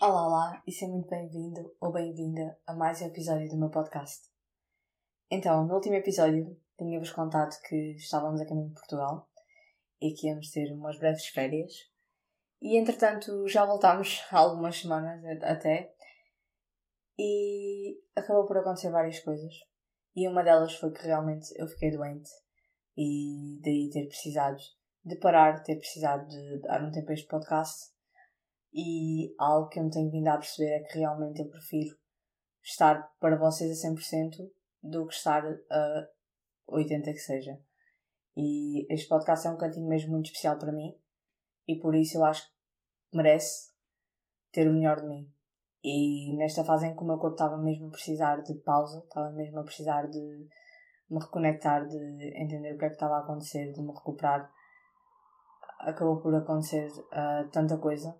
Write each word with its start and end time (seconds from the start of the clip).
Olá, 0.00 0.26
olá 0.28 0.62
e 0.64 0.70
seja 0.70 0.92
muito 0.92 1.08
bem-vindo 1.08 1.74
ou 1.80 1.90
bem-vinda 1.90 2.56
a 2.64 2.72
mais 2.72 3.02
um 3.02 3.06
episódio 3.06 3.48
do 3.48 3.58
meu 3.58 3.68
podcast. 3.68 4.28
Então, 5.28 5.66
no 5.66 5.74
último 5.74 5.96
episódio, 5.96 6.56
tinha-vos 6.78 7.10
contado 7.10 7.60
que 7.62 7.96
estávamos 7.96 8.40
a 8.40 8.46
caminho 8.46 8.68
de 8.68 8.74
Portugal 8.74 9.28
e 10.00 10.14
que 10.14 10.28
íamos 10.28 10.52
ter 10.52 10.72
umas 10.72 10.96
breves 11.00 11.26
férias. 11.26 11.72
E 12.62 12.76
entretanto, 12.76 13.48
já 13.48 13.66
voltámos 13.66 14.24
há 14.30 14.38
algumas 14.38 14.78
semanas 14.78 15.20
até 15.42 15.92
e 17.18 18.00
acabou 18.14 18.46
por 18.46 18.56
acontecer 18.56 18.90
várias 18.90 19.18
coisas. 19.18 19.52
E 20.14 20.28
uma 20.28 20.44
delas 20.44 20.76
foi 20.76 20.92
que 20.92 21.04
realmente 21.04 21.52
eu 21.56 21.66
fiquei 21.66 21.90
doente 21.90 22.30
e 22.96 23.58
daí 23.64 23.90
ter 23.92 24.06
precisado 24.06 24.58
de 25.04 25.16
parar, 25.16 25.60
ter 25.64 25.74
precisado 25.74 26.24
de 26.28 26.60
dar 26.60 26.84
um 26.84 26.92
tempo 26.92 27.10
a 27.10 27.14
este 27.14 27.26
podcast 27.26 27.97
e 28.80 29.34
algo 29.36 29.68
que 29.68 29.80
eu 29.80 29.82
me 29.82 29.90
tenho 29.90 30.08
vindo 30.08 30.28
a 30.28 30.36
perceber 30.36 30.70
é 30.70 30.80
que 30.84 31.00
realmente 31.00 31.40
eu 31.40 31.48
prefiro 31.48 31.98
estar 32.62 33.12
para 33.18 33.34
vocês 33.34 33.84
a 33.84 33.88
100% 33.88 34.48
do 34.80 35.04
que 35.04 35.14
estar 35.14 35.44
a 35.44 36.08
80% 36.70 37.02
que 37.02 37.18
seja. 37.18 37.60
E 38.36 38.86
este 38.88 39.08
podcast 39.08 39.48
é 39.48 39.50
um 39.50 39.56
cantinho 39.56 39.88
mesmo 39.88 40.12
muito 40.12 40.26
especial 40.26 40.56
para 40.56 40.70
mim 40.70 40.96
e 41.66 41.74
por 41.80 41.92
isso 41.96 42.18
eu 42.18 42.24
acho 42.24 42.46
que 42.46 43.16
merece 43.16 43.72
ter 44.52 44.68
o 44.68 44.72
melhor 44.72 45.00
de 45.00 45.08
mim. 45.08 45.28
E 45.82 46.36
nesta 46.36 46.62
fase 46.62 46.86
em 46.86 46.94
que 46.94 47.02
o 47.02 47.06
meu 47.06 47.18
corpo 47.18 47.34
estava 47.34 47.56
mesmo 47.56 47.88
a 47.88 47.90
precisar 47.90 48.42
de 48.42 48.54
pausa, 48.60 49.00
estava 49.00 49.32
mesmo 49.32 49.58
a 49.58 49.64
precisar 49.64 50.06
de 50.06 50.48
me 51.10 51.18
reconectar, 51.18 51.84
de 51.84 51.96
entender 52.40 52.76
o 52.76 52.78
que 52.78 52.84
é 52.84 52.88
que 52.90 52.94
estava 52.94 53.16
a 53.16 53.20
acontecer, 53.22 53.72
de 53.72 53.82
me 53.82 53.92
recuperar, 53.92 54.48
acabou 55.80 56.20
por 56.20 56.32
acontecer 56.32 56.88
uh, 56.92 57.48
tanta 57.50 57.76
coisa 57.76 58.16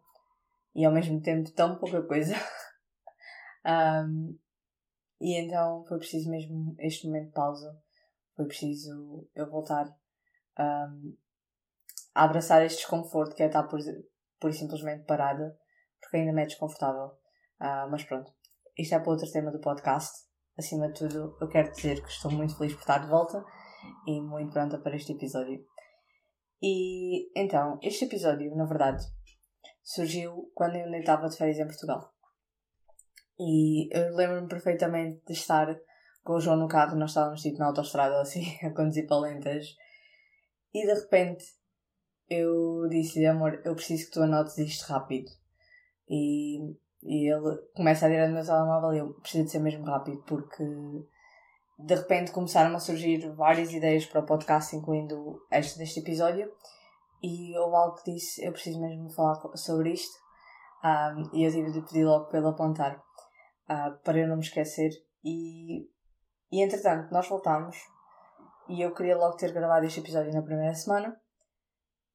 e 0.78 0.84
ao 0.84 0.92
mesmo 0.92 1.20
tempo 1.20 1.50
tão 1.50 1.76
pouca 1.76 2.00
coisa. 2.04 2.36
um, 4.06 4.38
e 5.20 5.34
então 5.34 5.84
foi 5.88 5.98
preciso 5.98 6.30
mesmo 6.30 6.76
este 6.78 7.08
momento 7.08 7.26
de 7.26 7.32
pausa. 7.32 7.82
Foi 8.36 8.46
preciso 8.46 9.28
eu 9.34 9.50
voltar 9.50 9.88
um, 10.56 11.16
a 12.14 12.22
abraçar 12.22 12.64
este 12.64 12.78
desconforto 12.78 13.34
que 13.34 13.42
é 13.42 13.46
estar 13.46 13.64
por, 13.64 13.80
por 14.38 14.52
simplesmente 14.52 15.04
parada, 15.04 15.58
porque 16.00 16.18
ainda 16.18 16.32
me 16.32 16.42
é 16.42 16.46
desconfortável. 16.46 17.06
Uh, 17.60 17.90
mas 17.90 18.04
pronto, 18.04 18.32
isto 18.78 18.94
é 18.94 19.00
para 19.00 19.10
outro 19.10 19.28
tema 19.32 19.50
do 19.50 19.58
podcast. 19.58 20.28
Acima 20.56 20.92
de 20.92 21.00
tudo, 21.00 21.36
eu 21.40 21.48
quero 21.48 21.72
dizer 21.72 22.00
que 22.00 22.08
estou 22.08 22.30
muito 22.30 22.56
feliz 22.56 22.72
por 22.74 22.82
estar 22.82 22.98
de 22.98 23.08
volta 23.08 23.44
e 24.06 24.20
muito 24.20 24.52
pronta 24.52 24.78
para 24.78 24.94
este 24.94 25.12
episódio. 25.12 25.60
E 26.62 27.32
então, 27.36 27.80
este 27.82 28.04
episódio, 28.04 28.54
na 28.54 28.64
verdade, 28.64 29.04
surgiu 29.88 30.52
quando 30.54 30.76
eu 30.76 30.84
ainda 30.84 30.98
estava 30.98 31.28
de 31.28 31.36
férias 31.36 31.58
em 31.58 31.66
Portugal. 31.66 32.12
E 33.40 33.88
eu 33.96 34.14
lembro-me 34.14 34.46
perfeitamente 34.46 35.22
de 35.26 35.32
estar 35.32 35.74
com 36.22 36.34
o 36.34 36.40
João 36.40 36.58
no 36.58 36.68
carro, 36.68 36.94
nós 36.94 37.10
estávamos 37.10 37.40
tipo 37.40 37.58
na 37.58 37.66
autostrada 37.66 38.20
assim, 38.20 38.44
a 38.62 38.70
conduzir 38.70 39.06
para 39.06 39.20
lentas, 39.20 39.74
e 40.74 40.84
de 40.84 40.92
repente 40.92 41.44
eu 42.28 42.86
disse 42.90 43.24
amor, 43.24 43.62
eu 43.64 43.74
preciso 43.74 44.06
que 44.06 44.10
tu 44.12 44.22
anotes 44.22 44.58
isto 44.58 44.84
rápido. 44.92 45.30
E, 46.06 46.58
e 47.02 47.32
ele 47.32 47.56
começa 47.74 48.04
a 48.04 48.08
dizer 48.10 48.28
no 48.28 48.34
meu 48.34 48.44
telemóvel 48.44 48.92
e 48.92 48.98
eu 48.98 49.14
preciso 49.14 49.44
de 49.44 49.50
ser 49.50 49.60
mesmo 49.60 49.86
rápido 49.86 50.22
porque 50.26 50.64
de 51.78 51.94
repente 51.94 52.32
começaram 52.32 52.74
a 52.76 52.80
surgir 52.80 53.30
várias 53.30 53.72
ideias 53.72 54.04
para 54.04 54.20
o 54.20 54.26
podcast, 54.26 54.76
incluindo 54.76 55.40
este 55.50 55.78
deste 55.78 56.00
episódio, 56.00 56.52
e 57.22 57.56
houve 57.58 57.76
algo 57.76 57.96
que 57.96 58.12
disse: 58.12 58.44
Eu 58.44 58.52
preciso 58.52 58.80
mesmo 58.80 59.10
falar 59.10 59.40
sobre 59.56 59.92
isto. 59.92 60.16
Um, 60.84 61.36
e 61.36 61.44
eu 61.44 61.50
tive 61.50 61.72
de 61.72 61.82
pedir 61.82 62.04
logo 62.04 62.26
para 62.26 62.38
ele 62.38 62.48
apontar 62.48 62.96
uh, 62.96 63.98
para 64.04 64.18
eu 64.18 64.28
não 64.28 64.36
me 64.36 64.42
esquecer. 64.42 64.90
E, 65.24 65.88
e 66.52 66.62
entretanto, 66.62 67.12
nós 67.12 67.28
voltámos 67.28 67.76
e 68.68 68.82
eu 68.82 68.94
queria 68.94 69.16
logo 69.16 69.36
ter 69.36 69.52
gravado 69.52 69.86
este 69.86 70.00
episódio 70.00 70.32
na 70.32 70.42
primeira 70.42 70.74
semana, 70.74 71.18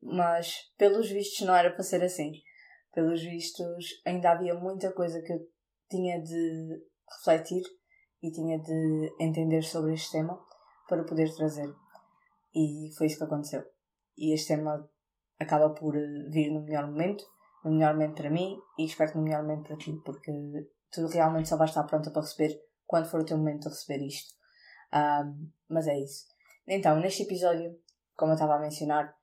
mas 0.02 0.72
pelos 0.78 1.10
vistos 1.10 1.46
não 1.46 1.56
era 1.56 1.72
para 1.72 1.84
ser 1.84 2.04
assim. 2.04 2.32
Pelos 2.94 3.22
vistos, 3.22 3.86
ainda 4.06 4.32
havia 4.32 4.54
muita 4.54 4.94
coisa 4.94 5.22
que 5.22 5.34
eu 5.34 5.40
tinha 5.90 6.22
de 6.22 6.84
refletir 7.18 7.64
e 8.22 8.32
tinha 8.32 8.60
de 8.60 9.16
entender 9.20 9.64
sobre 9.64 9.94
este 9.94 10.12
tema 10.12 10.40
para 10.88 11.04
poder 11.04 11.34
trazer. 11.36 11.74
E 12.54 12.90
foi 12.96 13.08
isso 13.08 13.18
que 13.18 13.24
aconteceu. 13.24 13.64
E 14.16 14.34
este 14.34 14.50
tema 14.50 14.88
acaba 15.40 15.70
por 15.70 15.96
eh, 15.96 16.30
vir 16.30 16.52
no 16.52 16.62
melhor 16.62 16.88
momento, 16.88 17.24
no 17.64 17.72
melhor 17.72 17.94
momento 17.94 18.16
para 18.16 18.30
mim 18.30 18.58
e 18.78 18.86
espero 18.86 19.12
que 19.12 19.18
no 19.18 19.24
melhor 19.24 19.44
momento 19.44 19.68
para 19.68 19.78
ti, 19.78 19.94
porque 20.04 20.32
tu 20.92 21.08
realmente 21.08 21.50
só 21.50 21.58
vais 21.58 21.72
estar 21.72 21.84
pronta 21.84 22.12
para 22.12 22.22
receber 22.22 22.60
quando 22.86 23.10
for 23.10 23.22
o 23.22 23.26
teu 23.26 23.38
momento 23.38 23.64
de 23.64 23.70
receber 23.70 24.06
isto. 24.06 24.34
Um, 24.94 25.50
mas 25.68 25.88
é 25.88 25.98
isso. 25.98 26.28
Então, 26.68 27.00
neste 27.00 27.24
episódio, 27.24 27.78
como 28.16 28.32
eu 28.32 28.36
estava 28.36 28.56
a 28.56 28.60
mencionar, 28.60 29.16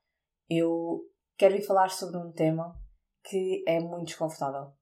eu 0.49 1.00
quero 1.37 1.54
ir 1.54 1.62
falar 1.62 1.91
sobre 1.91 2.16
um 2.16 2.32
tema 2.32 2.75
que 3.22 3.62
é 3.66 3.78
muito 3.78 4.06
desconfortável. 4.06 4.72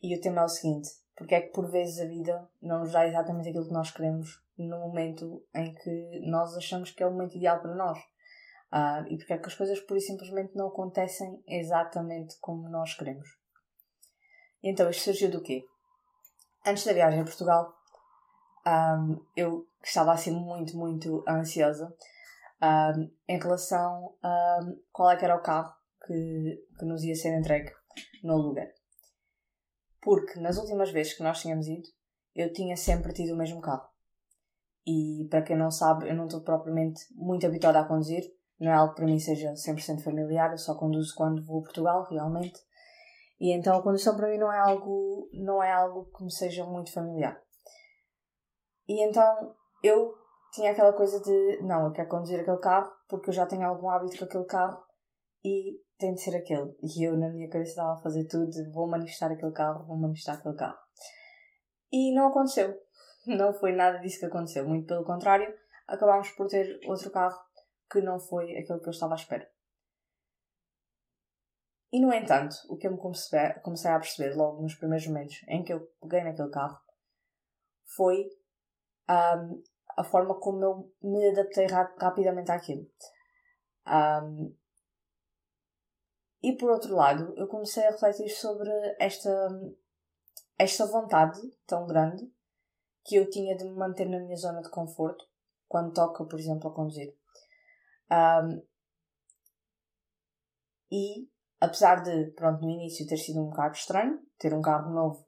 E 0.00 0.16
o 0.16 0.20
tema 0.20 0.42
é 0.42 0.44
o 0.44 0.48
seguinte: 0.48 0.88
porque 1.16 1.34
é 1.34 1.40
que 1.40 1.52
por 1.52 1.68
vezes 1.70 1.98
a 1.98 2.06
vida 2.06 2.48
não 2.62 2.80
nos 2.80 2.92
dá 2.92 3.06
exatamente 3.06 3.48
aquilo 3.48 3.66
que 3.66 3.72
nós 3.72 3.90
queremos 3.90 4.40
no 4.56 4.78
momento 4.78 5.44
em 5.54 5.74
que 5.74 6.20
nós 6.24 6.56
achamos 6.56 6.92
que 6.92 7.02
é 7.02 7.06
o 7.06 7.10
momento 7.10 7.36
ideal 7.36 7.60
para 7.60 7.74
nós? 7.74 7.98
Uh, 8.72 9.06
e 9.08 9.16
porque 9.16 9.32
é 9.32 9.38
que 9.38 9.46
as 9.46 9.54
coisas 9.54 9.80
pura 9.80 9.98
e 9.98 10.02
simplesmente 10.02 10.54
não 10.54 10.68
acontecem 10.68 11.42
exatamente 11.46 12.36
como 12.40 12.68
nós 12.68 12.94
queremos. 12.94 13.28
Então, 14.62 14.90
isto 14.90 15.04
surgiu 15.04 15.30
do 15.30 15.42
quê? 15.42 15.64
Antes 16.66 16.84
da 16.84 16.92
viagem 16.92 17.20
a 17.20 17.24
Portugal, 17.24 17.74
um, 18.66 19.24
eu 19.34 19.66
estava 19.82 20.12
assim 20.12 20.32
muito, 20.32 20.76
muito 20.76 21.24
ansiosa 21.26 21.94
um, 22.62 23.10
em 23.26 23.38
relação 23.38 24.14
a 24.22 24.58
qual 24.92 25.10
é 25.10 25.16
que 25.16 25.24
era 25.24 25.36
o 25.36 25.42
carro 25.42 25.72
que, 26.06 26.66
que 26.78 26.84
nos 26.84 27.02
ia 27.04 27.14
ser 27.14 27.38
entregue 27.38 27.72
no 28.22 28.36
lugar. 28.36 28.68
Porque 30.02 30.38
nas 30.40 30.58
últimas 30.58 30.90
vezes 30.90 31.14
que 31.14 31.22
nós 31.22 31.40
tínhamos 31.40 31.66
ido, 31.66 31.88
eu 32.34 32.52
tinha 32.52 32.76
sempre 32.76 33.12
tido 33.12 33.34
o 33.34 33.36
mesmo 33.36 33.60
carro. 33.60 33.88
E 34.86 35.26
para 35.30 35.42
quem 35.42 35.56
não 35.56 35.70
sabe, 35.70 36.08
eu 36.08 36.14
não 36.14 36.26
estou 36.26 36.40
propriamente 36.40 37.02
muito 37.14 37.46
habituada 37.46 37.80
a 37.80 37.84
conduzir, 37.84 38.22
não 38.60 38.72
é 38.72 38.74
algo 38.74 38.94
para 38.94 39.04
mim 39.04 39.18
seja 39.18 39.52
100% 39.52 40.02
familiar, 40.02 40.50
eu 40.50 40.58
só 40.58 40.74
conduzo 40.74 41.14
quando 41.14 41.44
vou 41.44 41.60
a 41.60 41.62
Portugal, 41.62 42.06
realmente. 42.10 42.58
E 43.40 43.56
então 43.56 43.76
a 43.76 43.82
condução 43.82 44.16
para 44.16 44.28
mim 44.28 44.38
não 44.38 44.52
é 44.52 44.58
algo, 44.58 45.28
não 45.32 45.62
é 45.62 45.72
algo 45.72 46.10
que 46.16 46.24
me 46.24 46.32
seja 46.32 46.64
muito 46.64 46.92
familiar. 46.92 47.40
E 48.88 49.04
então 49.06 49.54
eu 49.82 50.12
tinha 50.52 50.72
aquela 50.72 50.92
coisa 50.92 51.20
de, 51.20 51.62
não, 51.62 51.86
eu 51.86 51.92
quero 51.92 52.08
conduzir 52.08 52.40
aquele 52.40 52.58
carro 52.58 52.90
porque 53.08 53.30
eu 53.30 53.34
já 53.34 53.46
tenho 53.46 53.66
algum 53.66 53.88
hábito 53.90 54.18
com 54.18 54.24
aquele 54.24 54.44
carro 54.44 54.82
e 55.44 55.80
tem 55.96 56.14
de 56.14 56.20
ser 56.20 56.36
aquele. 56.36 56.74
E 56.82 57.06
eu 57.06 57.16
na 57.16 57.28
minha 57.28 57.48
cabeça 57.48 57.70
estava 57.70 57.92
a 57.92 58.02
fazer 58.02 58.24
tudo, 58.26 58.50
vou 58.72 58.88
manifestar 58.88 59.30
aquele 59.30 59.52
carro, 59.52 59.86
vou 59.86 59.96
manifestar 59.96 60.34
aquele 60.34 60.56
carro. 60.56 60.78
E 61.92 62.14
não 62.14 62.28
aconteceu. 62.28 62.76
Não 63.26 63.52
foi 63.52 63.72
nada 63.72 63.98
disso 63.98 64.20
que 64.20 64.26
aconteceu. 64.26 64.66
Muito 64.66 64.86
pelo 64.86 65.04
contrário, 65.04 65.52
acabámos 65.86 66.30
por 66.30 66.46
ter 66.46 66.80
outro 66.86 67.10
carro 67.10 67.38
que 67.90 68.00
não 68.00 68.18
foi 68.18 68.56
aquilo 68.56 68.80
que 68.80 68.88
eu 68.88 68.92
estava 68.92 69.14
à 69.14 69.16
espera. 69.16 69.50
E 71.90 72.00
no 72.00 72.12
entanto, 72.12 72.54
o 72.68 72.76
que 72.76 72.86
eu 72.86 72.92
me 72.92 72.98
comecei, 72.98 73.38
a 73.90 73.98
perceber 73.98 74.34
logo 74.34 74.62
nos 74.62 74.74
primeiros 74.74 75.06
momentos 75.06 75.42
em 75.48 75.64
que 75.64 75.72
eu 75.72 75.80
peguei 76.00 76.22
naquele 76.22 76.50
carro 76.50 76.78
foi 77.96 78.28
um, 79.08 79.62
a 79.96 80.04
forma 80.04 80.38
como 80.38 80.62
eu 80.62 80.92
me 81.02 81.30
adaptei 81.30 81.66
ra 81.66 81.92
rapidamente 81.98 82.52
àquilo. 82.52 82.86
Um, 83.86 84.54
e 86.42 86.56
por 86.56 86.70
outro 86.70 86.94
lado, 86.94 87.34
eu 87.36 87.48
comecei 87.48 87.84
a 87.86 87.90
refletir 87.90 88.28
sobre 88.28 88.70
esta, 89.00 89.30
esta 90.58 90.86
vontade 90.86 91.40
tão 91.66 91.86
grande 91.86 92.30
que 93.02 93.16
eu 93.16 93.28
tinha 93.28 93.56
de 93.56 93.64
me 93.64 93.74
manter 93.74 94.08
na 94.08 94.20
minha 94.20 94.36
zona 94.36 94.60
de 94.60 94.70
conforto 94.70 95.24
quando 95.66 95.94
toca, 95.94 96.24
por 96.24 96.38
exemplo, 96.38 96.70
a 96.70 96.74
conduzir. 96.74 97.16
Um, 98.10 98.62
e 100.90 101.28
apesar 101.60 102.02
de, 102.02 102.30
pronto, 102.32 102.62
no 102.62 102.70
início 102.70 103.06
ter 103.06 103.16
sido 103.16 103.40
um 103.42 103.50
bocado 103.50 103.74
estranho, 103.74 104.18
ter 104.38 104.54
um 104.54 104.62
carro 104.62 104.92
novo, 104.92 105.26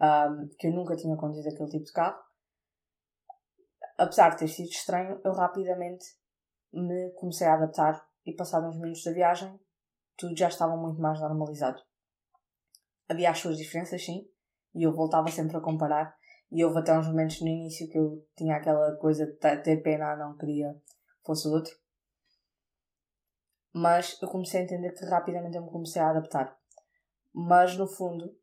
um, 0.00 0.48
que 0.58 0.68
eu 0.68 0.72
nunca 0.72 0.96
tinha 0.96 1.16
conduzido 1.16 1.48
aquele 1.48 1.70
tipo 1.70 1.84
de 1.84 1.92
carro, 1.92 2.20
apesar 3.98 4.30
de 4.30 4.38
ter 4.38 4.48
sido 4.48 4.68
estranho, 4.68 5.20
eu 5.24 5.32
rapidamente 5.32 6.04
me 6.72 7.12
comecei 7.12 7.46
a 7.46 7.54
adaptar 7.54 8.06
e 8.24 8.34
passados 8.34 8.74
uns 8.74 8.80
minutos 8.80 9.04
da 9.04 9.12
viagem, 9.12 9.58
tudo 10.16 10.36
já 10.36 10.48
estava 10.48 10.76
muito 10.76 11.00
mais 11.00 11.20
normalizado. 11.20 11.80
Havia 13.08 13.30
as 13.30 13.38
suas 13.38 13.56
diferenças, 13.56 14.04
sim, 14.04 14.28
e 14.74 14.82
eu 14.82 14.94
voltava 14.94 15.28
sempre 15.28 15.56
a 15.56 15.60
comparar, 15.60 16.14
e 16.52 16.64
houve 16.64 16.78
até 16.78 16.96
uns 16.96 17.06
momentos 17.06 17.40
no 17.40 17.48
início 17.48 17.88
que 17.88 17.98
eu 17.98 18.26
tinha 18.36 18.56
aquela 18.56 18.96
coisa 18.96 19.26
de 19.26 19.62
ter 19.62 19.82
pena, 19.82 20.16
não 20.16 20.36
queria 20.36 20.74
fosse 21.24 21.48
o 21.48 21.52
outro 21.52 21.72
mas 23.72 24.20
eu 24.20 24.28
comecei 24.28 24.60
a 24.60 24.64
entender 24.64 24.92
que 24.92 25.04
rapidamente 25.04 25.56
eu 25.56 25.62
me 25.62 25.70
comecei 25.70 26.00
a 26.00 26.10
adaptar. 26.10 26.56
Mas 27.32 27.76
no 27.76 27.86
fundo, 27.86 28.36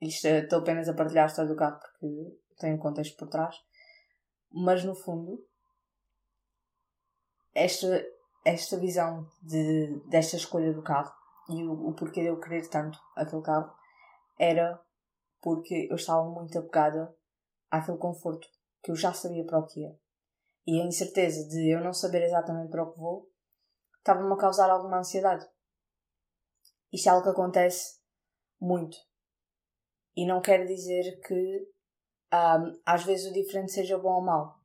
isto 0.00 0.26
é, 0.26 0.40
estou 0.40 0.60
apenas 0.60 0.88
a 0.88 0.94
partilhar 0.94 1.24
a 1.24 1.26
história 1.26 1.50
do 1.50 1.56
carro 1.56 1.78
porque 1.78 2.38
tem 2.58 2.74
um 2.74 2.78
contexto 2.78 3.16
por 3.16 3.28
trás, 3.28 3.56
mas 4.50 4.84
no 4.84 4.94
fundo, 4.94 5.44
esta, 7.54 8.04
esta 8.44 8.78
visão 8.78 9.28
de, 9.42 10.00
desta 10.08 10.36
escolha 10.36 10.72
do 10.72 10.82
carro 10.82 11.12
e 11.48 11.64
o, 11.64 11.88
o 11.88 11.94
porquê 11.94 12.22
de 12.22 12.28
eu 12.28 12.40
querer 12.40 12.68
tanto 12.68 12.98
aquele 13.14 13.42
carro 13.42 13.72
era 14.38 14.80
porque 15.42 15.88
eu 15.90 15.96
estava 15.96 16.24
muito 16.28 16.58
apegada 16.58 17.14
àquele 17.70 17.98
conforto 17.98 18.46
que 18.82 18.90
eu 18.90 18.96
já 18.96 19.12
sabia 19.12 19.44
para 19.44 19.58
o 19.58 19.66
que 19.66 19.80
ia. 19.80 19.98
E 20.66 20.80
a 20.80 20.84
incerteza 20.84 21.48
de 21.48 21.70
eu 21.70 21.82
não 21.82 21.92
saber 21.92 22.22
exatamente 22.22 22.70
para 22.70 22.84
o 22.84 22.92
que 22.92 22.98
vou 22.98 23.29
estava-me 24.00 24.32
a 24.32 24.36
causar 24.36 24.68
alguma 24.70 24.98
ansiedade. 24.98 25.48
Isto 26.92 27.08
é 27.08 27.12
algo 27.12 27.22
que 27.22 27.30
acontece 27.30 28.00
muito. 28.60 28.96
E 30.16 30.26
não 30.26 30.40
quer 30.40 30.66
dizer 30.66 31.20
que 31.20 31.68
um, 32.32 32.80
às 32.84 33.04
vezes 33.04 33.30
o 33.30 33.32
diferente 33.32 33.72
seja 33.72 33.98
bom 33.98 34.14
ou 34.14 34.22
mau. 34.22 34.58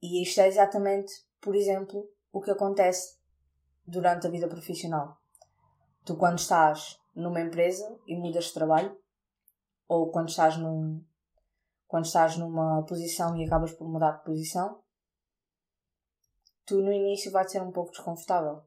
E 0.00 0.22
isto 0.22 0.40
é 0.40 0.48
exatamente, 0.48 1.12
por 1.40 1.54
exemplo, 1.54 2.08
o 2.32 2.40
que 2.40 2.50
acontece 2.50 3.18
durante 3.86 4.26
a 4.26 4.30
vida 4.30 4.48
profissional. 4.48 5.16
Tu, 6.04 6.16
quando 6.16 6.38
estás 6.38 6.98
numa 7.14 7.40
empresa 7.40 7.98
e 8.06 8.16
mudas 8.16 8.46
de 8.46 8.54
trabalho, 8.54 9.00
ou 9.86 10.10
quando 10.10 10.28
estás 10.28 10.56
num, 10.56 11.04
quando 11.86 12.06
estás 12.06 12.36
numa 12.36 12.84
posição 12.84 13.36
e 13.36 13.44
acabas 13.44 13.72
por 13.72 13.88
mudar 13.88 14.12
de 14.12 14.24
posição, 14.24 14.81
tu 16.64 16.80
no 16.80 16.92
início 16.92 17.30
vai 17.30 17.48
ser 17.48 17.60
um 17.60 17.72
pouco 17.72 17.90
desconfortável. 17.90 18.62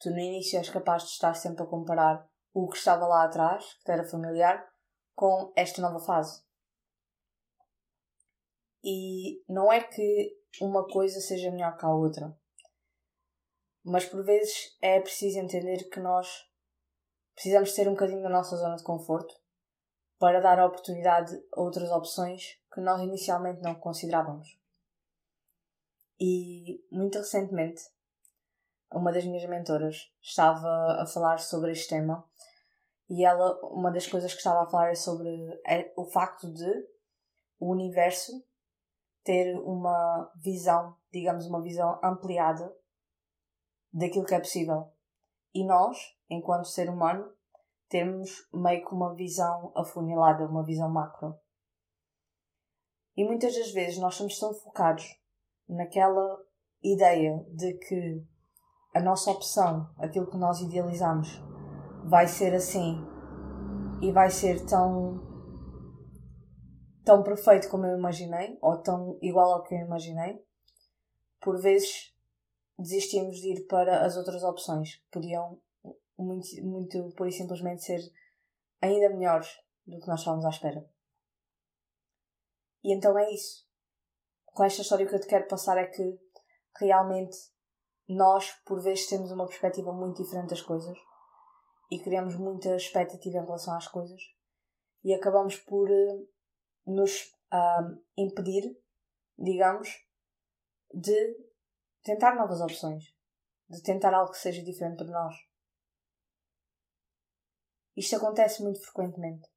Tu 0.00 0.10
no 0.10 0.18
início 0.18 0.58
és 0.58 0.68
capaz 0.68 1.04
de 1.04 1.10
estar 1.10 1.34
sempre 1.34 1.62
a 1.62 1.66
comparar 1.66 2.28
o 2.52 2.68
que 2.68 2.76
estava 2.76 3.06
lá 3.06 3.24
atrás, 3.24 3.74
que 3.74 3.84
te 3.84 3.92
era 3.92 4.04
familiar, 4.04 4.68
com 5.14 5.52
esta 5.56 5.80
nova 5.80 6.00
fase. 6.00 6.42
E 8.84 9.42
não 9.48 9.72
é 9.72 9.80
que 9.80 10.36
uma 10.60 10.86
coisa 10.86 11.20
seja 11.20 11.50
melhor 11.50 11.76
que 11.76 11.86
a 11.86 11.94
outra. 11.94 12.36
Mas 13.84 14.04
por 14.04 14.24
vezes 14.24 14.76
é 14.80 15.00
preciso 15.00 15.38
entender 15.38 15.88
que 15.88 16.00
nós 16.00 16.28
precisamos 17.34 17.72
ter 17.74 17.88
um 17.88 17.92
bocadinho 17.92 18.22
da 18.22 18.28
nossa 18.28 18.56
zona 18.56 18.76
de 18.76 18.82
conforto 18.82 19.34
para 20.18 20.40
dar 20.40 20.58
a 20.58 20.66
oportunidade 20.66 21.34
a 21.52 21.60
outras 21.60 21.90
opções 21.90 22.58
que 22.72 22.80
nós 22.80 23.00
inicialmente 23.02 23.62
não 23.62 23.74
considerávamos. 23.74 24.61
E 26.24 26.86
muito 26.92 27.18
recentemente, 27.18 27.82
uma 28.92 29.10
das 29.10 29.24
minhas 29.24 29.44
mentoras 29.50 30.08
estava 30.22 31.02
a 31.02 31.04
falar 31.04 31.38
sobre 31.38 31.72
este 31.72 31.88
tema 31.88 32.24
e 33.10 33.24
ela, 33.24 33.58
uma 33.64 33.90
das 33.90 34.06
coisas 34.06 34.30
que 34.30 34.38
estava 34.38 34.62
a 34.62 34.70
falar 34.70 34.90
é 34.90 34.94
sobre 34.94 35.28
é 35.66 35.92
o 35.96 36.04
facto 36.04 36.48
de 36.52 36.70
o 37.58 37.72
universo 37.72 38.40
ter 39.24 39.52
uma 39.64 40.32
visão, 40.36 40.96
digamos, 41.12 41.44
uma 41.46 41.60
visão 41.60 41.98
ampliada 42.04 42.72
daquilo 43.92 44.24
que 44.24 44.36
é 44.36 44.38
possível. 44.38 44.92
E 45.52 45.66
nós, 45.66 45.98
enquanto 46.30 46.68
ser 46.68 46.88
humano, 46.88 47.34
temos 47.88 48.48
meio 48.54 48.86
que 48.86 48.94
uma 48.94 49.12
visão 49.12 49.72
afunilada, 49.74 50.46
uma 50.46 50.64
visão 50.64 50.88
macro. 50.88 51.36
E 53.16 53.24
muitas 53.24 53.56
das 53.56 53.72
vezes 53.72 53.98
nós 53.98 54.14
estamos 54.14 54.38
tão 54.38 54.54
focados 54.54 55.20
naquela 55.74 56.38
ideia 56.82 57.44
de 57.50 57.74
que 57.74 58.24
a 58.94 59.00
nossa 59.00 59.30
opção, 59.30 59.88
aquilo 59.98 60.30
que 60.30 60.36
nós 60.36 60.60
idealizamos, 60.60 61.42
vai 62.04 62.26
ser 62.26 62.54
assim 62.54 62.96
e 64.02 64.10
vai 64.12 64.30
ser 64.30 64.64
tão 64.66 65.30
tão 67.04 67.22
perfeito 67.22 67.68
como 67.68 67.86
eu 67.86 67.96
imaginei 67.96 68.58
ou 68.60 68.80
tão 68.80 69.18
igual 69.20 69.52
ao 69.52 69.62
que 69.62 69.74
eu 69.74 69.78
imaginei. 69.78 70.44
Por 71.40 71.60
vezes 71.60 72.12
desistimos 72.78 73.36
de 73.36 73.54
ir 73.54 73.66
para 73.66 74.04
as 74.04 74.16
outras 74.16 74.42
opções 74.42 75.02
podiam 75.10 75.60
muito, 76.18 76.48
muito 76.64 77.12
por 77.16 77.26
e 77.26 77.32
simplesmente 77.32 77.82
ser 77.82 78.00
ainda 78.80 79.10
melhores 79.10 79.48
do 79.86 79.98
que 80.00 80.06
nós 80.06 80.20
estávamos 80.20 80.44
à 80.44 80.50
espera. 80.50 80.84
E 82.84 82.94
então 82.94 83.16
é 83.18 83.32
isso. 83.32 83.64
Com 84.52 84.64
esta 84.64 84.82
história 84.82 85.06
que 85.06 85.14
eu 85.14 85.20
te 85.20 85.26
quero 85.26 85.48
passar 85.48 85.78
é 85.78 85.86
que 85.86 86.20
realmente 86.78 87.36
nós, 88.08 88.50
por 88.66 88.82
vezes, 88.82 89.06
temos 89.06 89.30
uma 89.30 89.46
perspectiva 89.46 89.92
muito 89.92 90.22
diferente 90.22 90.50
das 90.50 90.60
coisas 90.60 90.98
e 91.90 91.98
criamos 91.98 92.36
muita 92.36 92.76
expectativa 92.76 93.38
em 93.38 93.44
relação 93.44 93.74
às 93.74 93.88
coisas 93.88 94.20
e 95.02 95.14
acabamos 95.14 95.56
por 95.56 95.90
uh, 95.90 96.28
nos 96.86 97.32
uh, 97.52 98.02
impedir, 98.16 98.78
digamos, 99.38 99.88
de 100.92 101.36
tentar 102.02 102.34
novas 102.34 102.60
opções, 102.60 103.04
de 103.68 103.82
tentar 103.82 104.12
algo 104.14 104.32
que 104.32 104.38
seja 104.38 104.62
diferente 104.62 104.98
para 104.98 105.24
nós. 105.24 105.34
Isto 107.96 108.16
acontece 108.16 108.62
muito 108.62 108.80
frequentemente. 108.82 109.48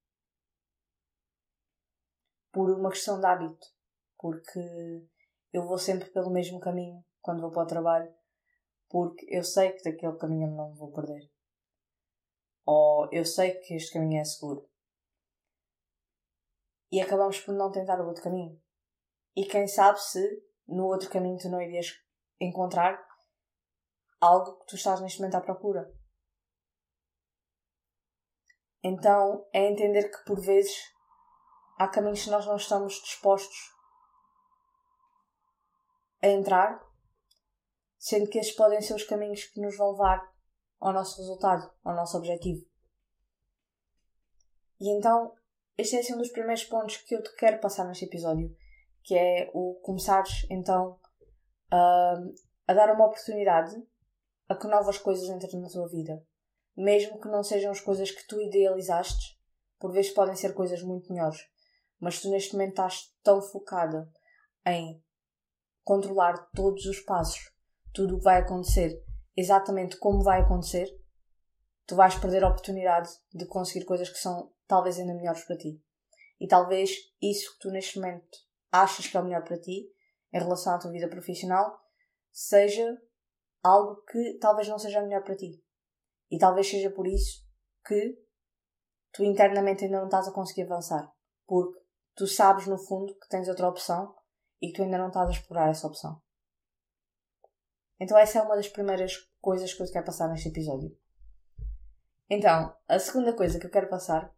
Por 2.51 2.69
uma 2.69 2.89
questão 2.89 3.19
de 3.19 3.25
hábito. 3.25 3.74
Porque 4.17 4.59
eu 5.51 5.65
vou 5.65 5.77
sempre 5.77 6.09
pelo 6.11 6.31
mesmo 6.31 6.59
caminho 6.59 7.03
quando 7.21 7.41
vou 7.41 7.51
para 7.51 7.63
o 7.63 7.67
trabalho. 7.67 8.13
Porque 8.89 9.25
eu 9.29 9.43
sei 9.43 9.71
que 9.71 9.83
daquele 9.83 10.17
caminho 10.17 10.47
eu 10.47 10.55
não 10.55 10.71
me 10.71 10.77
vou 10.77 10.91
perder. 10.91 11.29
Ou 12.65 13.07
eu 13.11 13.25
sei 13.25 13.55
que 13.55 13.75
este 13.75 13.93
caminho 13.93 14.21
é 14.21 14.23
seguro. 14.23 14.69
E 16.91 17.01
acabamos 17.01 17.39
por 17.39 17.53
não 17.53 17.71
tentar 17.71 17.99
o 17.99 18.07
outro 18.07 18.23
caminho. 18.23 18.61
E 19.35 19.45
quem 19.45 19.67
sabe 19.67 19.99
se 19.99 20.43
no 20.67 20.85
outro 20.85 21.09
caminho 21.09 21.37
tu 21.37 21.49
não 21.49 21.61
irias 21.61 21.87
encontrar 22.39 23.05
algo 24.19 24.59
que 24.59 24.67
tu 24.67 24.75
estás 24.75 25.01
neste 25.01 25.19
momento 25.19 25.35
à 25.35 25.41
procura. 25.41 25.91
Então 28.83 29.47
é 29.51 29.69
entender 29.69 30.09
que 30.09 30.23
por 30.25 30.39
vezes 30.39 30.75
há 31.77 31.87
caminhos 31.87 32.23
que 32.23 32.29
nós 32.29 32.45
não 32.45 32.55
estamos 32.55 32.93
dispostos 33.01 33.74
a 36.25 36.31
entrar, 36.31 36.81
sendo 37.97 38.29
que 38.29 38.39
esses 38.39 38.55
podem 38.55 38.81
ser 38.81 38.95
os 38.95 39.03
caminhos 39.03 39.43
que 39.45 39.61
nos 39.61 39.77
vão 39.77 39.91
levar 39.91 40.21
ao 40.79 40.93
nosso 40.93 41.17
resultado, 41.17 41.71
ao 41.83 41.95
nosso 41.95 42.17
objetivo. 42.17 42.65
E 44.79 44.89
então, 44.97 45.33
este 45.77 45.95
é 45.95 45.99
assim 45.99 46.13
um 46.13 46.17
dos 46.17 46.31
primeiros 46.31 46.63
pontos 46.65 46.97
que 46.97 47.15
eu 47.15 47.23
te 47.23 47.33
quero 47.35 47.59
passar 47.59 47.85
neste 47.85 48.05
episódio, 48.05 48.55
que 49.03 49.15
é 49.15 49.49
o 49.53 49.75
começares 49.81 50.45
então 50.49 50.99
a, 51.71 52.15
a 52.67 52.73
dar 52.73 52.93
uma 52.93 53.05
oportunidade 53.05 53.75
a 54.49 54.55
que 54.55 54.67
novas 54.67 54.97
coisas 54.97 55.29
entrem 55.29 55.61
na 55.61 55.69
tua 55.69 55.87
vida 55.87 56.23
mesmo 56.75 57.19
que 57.19 57.29
não 57.29 57.43
sejam 57.43 57.71
as 57.71 57.79
coisas 57.79 58.11
que 58.11 58.27
tu 58.27 58.41
idealizaste, 58.41 59.39
por 59.79 59.91
vezes 59.91 60.11
podem 60.11 60.35
ser 60.35 60.53
coisas 60.53 60.81
muito 60.81 61.11
melhores, 61.11 61.39
mas 61.99 62.19
tu 62.19 62.29
neste 62.29 62.53
momento 62.53 62.71
estás 62.71 63.13
tão 63.23 63.41
focada 63.41 64.09
em 64.65 65.01
controlar 65.85 66.49
todos 66.55 66.85
os 66.85 66.99
passos, 66.99 67.53
tudo 67.93 68.15
o 68.15 68.17
que 68.17 68.23
vai 68.25 68.39
acontecer, 68.39 69.01
exatamente 69.37 69.97
como 69.97 70.23
vai 70.23 70.41
acontecer, 70.41 70.89
tu 71.85 71.95
vais 71.95 72.15
perder 72.15 72.43
a 72.43 72.49
oportunidade 72.49 73.09
de 73.31 73.45
conseguir 73.45 73.85
coisas 73.85 74.09
que 74.09 74.17
são 74.17 74.51
talvez 74.67 74.97
ainda 74.97 75.13
melhores 75.13 75.43
para 75.45 75.55
ti. 75.55 75.79
E 76.39 76.47
talvez 76.47 76.89
isso 77.21 77.53
que 77.53 77.59
tu 77.59 77.69
neste 77.69 77.99
momento 77.99 78.37
achas 78.71 79.07
que 79.07 79.15
é 79.15 79.19
o 79.19 79.23
melhor 79.23 79.43
para 79.43 79.59
ti, 79.59 79.87
em 80.33 80.39
relação 80.39 80.73
à 80.73 80.79
tua 80.79 80.91
vida 80.91 81.07
profissional, 81.07 81.79
seja 82.31 82.97
algo 83.63 84.01
que 84.11 84.37
talvez 84.39 84.67
não 84.67 84.79
seja 84.79 85.01
melhor 85.03 85.23
para 85.23 85.35
ti. 85.35 85.63
E 86.31 86.39
talvez 86.39 86.67
seja 86.67 86.89
por 86.89 87.07
isso 87.07 87.45
que 87.85 88.19
tu 89.13 89.23
internamente 89.23 89.85
ainda 89.85 89.99
não 89.99 90.05
estás 90.05 90.27
a 90.27 90.33
conseguir 90.33 90.63
avançar. 90.63 91.09
Porque 91.45 91.79
tu 92.15 92.25
sabes 92.25 92.65
no 92.65 92.77
fundo 92.77 93.15
que 93.19 93.29
tens 93.29 93.47
outra 93.47 93.69
opção 93.69 94.14
e 94.61 94.71
tu 94.71 94.83
ainda 94.83 94.97
não 94.97 95.07
estás 95.07 95.29
a 95.29 95.31
explorar 95.31 95.69
essa 95.69 95.87
opção. 95.87 96.21
Então 97.99 98.17
essa 98.17 98.39
é 98.39 98.41
uma 98.41 98.55
das 98.55 98.67
primeiras 98.67 99.15
coisas 99.39 99.73
que 99.73 99.81
eu 99.81 99.85
te 99.85 99.93
quero 99.93 100.05
passar 100.05 100.27
neste 100.27 100.49
episódio. 100.49 100.95
Então, 102.29 102.75
a 102.87 102.97
segunda 102.97 103.35
coisa 103.35 103.59
que 103.59 103.67
eu 103.67 103.71
quero 103.71 103.87
passar, 103.87 104.33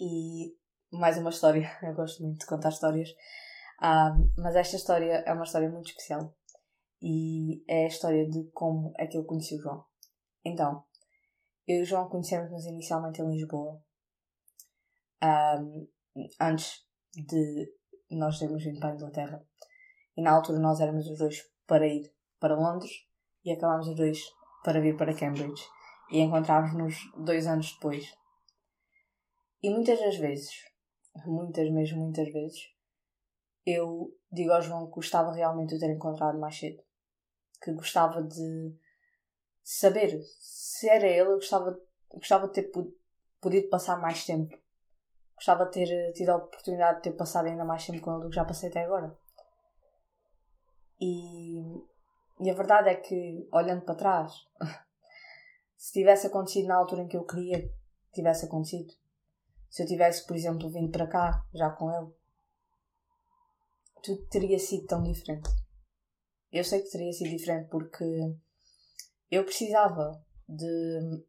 e 0.00 0.56
mais 0.90 1.18
uma 1.18 1.30
história, 1.30 1.70
eu 1.82 1.94
gosto 1.94 2.22
muito 2.22 2.40
de 2.40 2.46
contar 2.46 2.70
histórias, 2.70 3.10
um, 3.82 4.32
mas 4.38 4.56
esta 4.56 4.76
história 4.76 5.22
é 5.26 5.32
uma 5.32 5.44
história 5.44 5.68
muito 5.68 5.90
especial 5.90 6.34
e 7.02 7.62
é 7.68 7.84
a 7.84 7.88
história 7.88 8.28
de 8.28 8.50
como 8.52 8.94
é 8.98 9.06
que 9.06 9.18
eu 9.18 9.24
conheci 9.24 9.56
o 9.56 9.60
João. 9.60 9.84
Então, 10.44 10.84
eu 11.66 11.80
e 11.80 11.82
o 11.82 11.84
João 11.84 12.08
conhecemos-nos 12.08 12.64
inicialmente 12.64 13.20
em 13.20 13.30
Lisboa. 13.30 13.82
Um, 15.22 15.88
antes 16.40 16.86
de 17.14 17.75
nós 18.14 18.38
termos 18.38 18.62
vindo 18.62 18.78
para 18.78 18.90
a 18.90 18.94
Inglaterra. 18.94 19.44
E 20.16 20.22
na 20.22 20.32
altura 20.32 20.58
nós 20.58 20.80
éramos 20.80 21.08
os 21.08 21.18
dois 21.18 21.42
para 21.66 21.86
ir 21.86 22.12
para 22.38 22.54
Londres 22.54 22.92
e 23.44 23.52
acabámos 23.52 23.88
os 23.88 23.96
dois 23.96 24.20
para 24.62 24.80
vir 24.80 24.96
para 24.96 25.14
Cambridge. 25.14 25.64
E 26.10 26.20
encontrámos-nos 26.20 26.94
dois 27.24 27.46
anos 27.46 27.72
depois. 27.72 28.16
E 29.62 29.70
muitas 29.70 29.98
das 29.98 30.16
vezes, 30.16 30.50
muitas 31.24 31.68
mesmo, 31.70 32.02
muitas 32.02 32.32
vezes, 32.32 32.60
eu 33.64 34.16
digo 34.30 34.52
ao 34.52 34.62
João 34.62 34.86
que 34.86 34.94
gostava 34.94 35.32
realmente 35.32 35.74
de 35.74 35.80
ter 35.80 35.90
encontrado 35.90 36.38
mais 36.38 36.56
cedo. 36.56 36.82
Que 37.60 37.72
gostava 37.72 38.22
de 38.22 38.76
saber 39.64 40.20
se 40.38 40.88
era 40.88 41.06
ele, 41.06 41.30
eu 41.30 41.36
gostava, 41.36 41.76
gostava 42.08 42.46
de 42.46 42.54
ter 42.54 42.70
podido 43.40 43.68
passar 43.68 44.00
mais 44.00 44.24
tempo. 44.24 44.56
Gostava 45.36 45.66
de 45.66 45.72
ter 45.72 46.12
tido 46.12 46.30
a 46.30 46.36
oportunidade 46.36 46.96
de 46.96 47.02
ter 47.04 47.12
passado 47.12 47.46
ainda 47.46 47.64
mais 47.64 47.86
tempo 47.86 48.00
com 48.00 48.12
ele 48.12 48.22
do 48.24 48.30
que 48.30 48.36
já 48.36 48.44
passei 48.44 48.70
até 48.70 48.84
agora. 48.84 49.16
E, 51.00 51.60
e 52.40 52.50
a 52.50 52.54
verdade 52.54 52.88
é 52.88 52.94
que, 52.94 53.46
olhando 53.52 53.82
para 53.82 53.94
trás, 53.94 54.32
se 55.76 55.92
tivesse 55.92 56.26
acontecido 56.26 56.68
na 56.68 56.76
altura 56.76 57.02
em 57.02 57.08
que 57.08 57.16
eu 57.16 57.24
queria 57.24 57.62
que 57.62 58.12
tivesse 58.12 58.46
acontecido, 58.46 58.94
se 59.68 59.82
eu 59.82 59.86
tivesse, 59.86 60.26
por 60.26 60.34
exemplo, 60.34 60.70
vindo 60.70 60.90
para 60.90 61.06
cá, 61.06 61.44
já 61.52 61.68
com 61.70 61.92
ele, 61.92 62.10
tudo 64.02 64.26
teria 64.28 64.58
sido 64.58 64.86
tão 64.86 65.02
diferente. 65.02 65.50
Eu 66.50 66.64
sei 66.64 66.80
que 66.80 66.90
teria 66.90 67.12
sido 67.12 67.28
diferente 67.28 67.68
porque 67.68 68.04
eu 69.30 69.44
precisava 69.44 70.24
de 70.48 71.24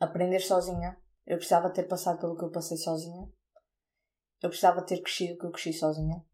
aprender 0.00 0.40
sozinha. 0.40 0.98
Eu 1.26 1.38
precisava 1.38 1.70
ter 1.70 1.84
passado 1.84 2.20
pelo 2.20 2.36
que 2.36 2.44
eu 2.44 2.50
passei 2.50 2.76
sozinha. 2.76 3.26
Eu 4.42 4.50
precisava 4.50 4.84
ter 4.84 5.00
crescido 5.00 5.34
o 5.34 5.38
que 5.38 5.46
eu 5.46 5.52
cresci 5.52 5.72
sozinha. 5.72 6.24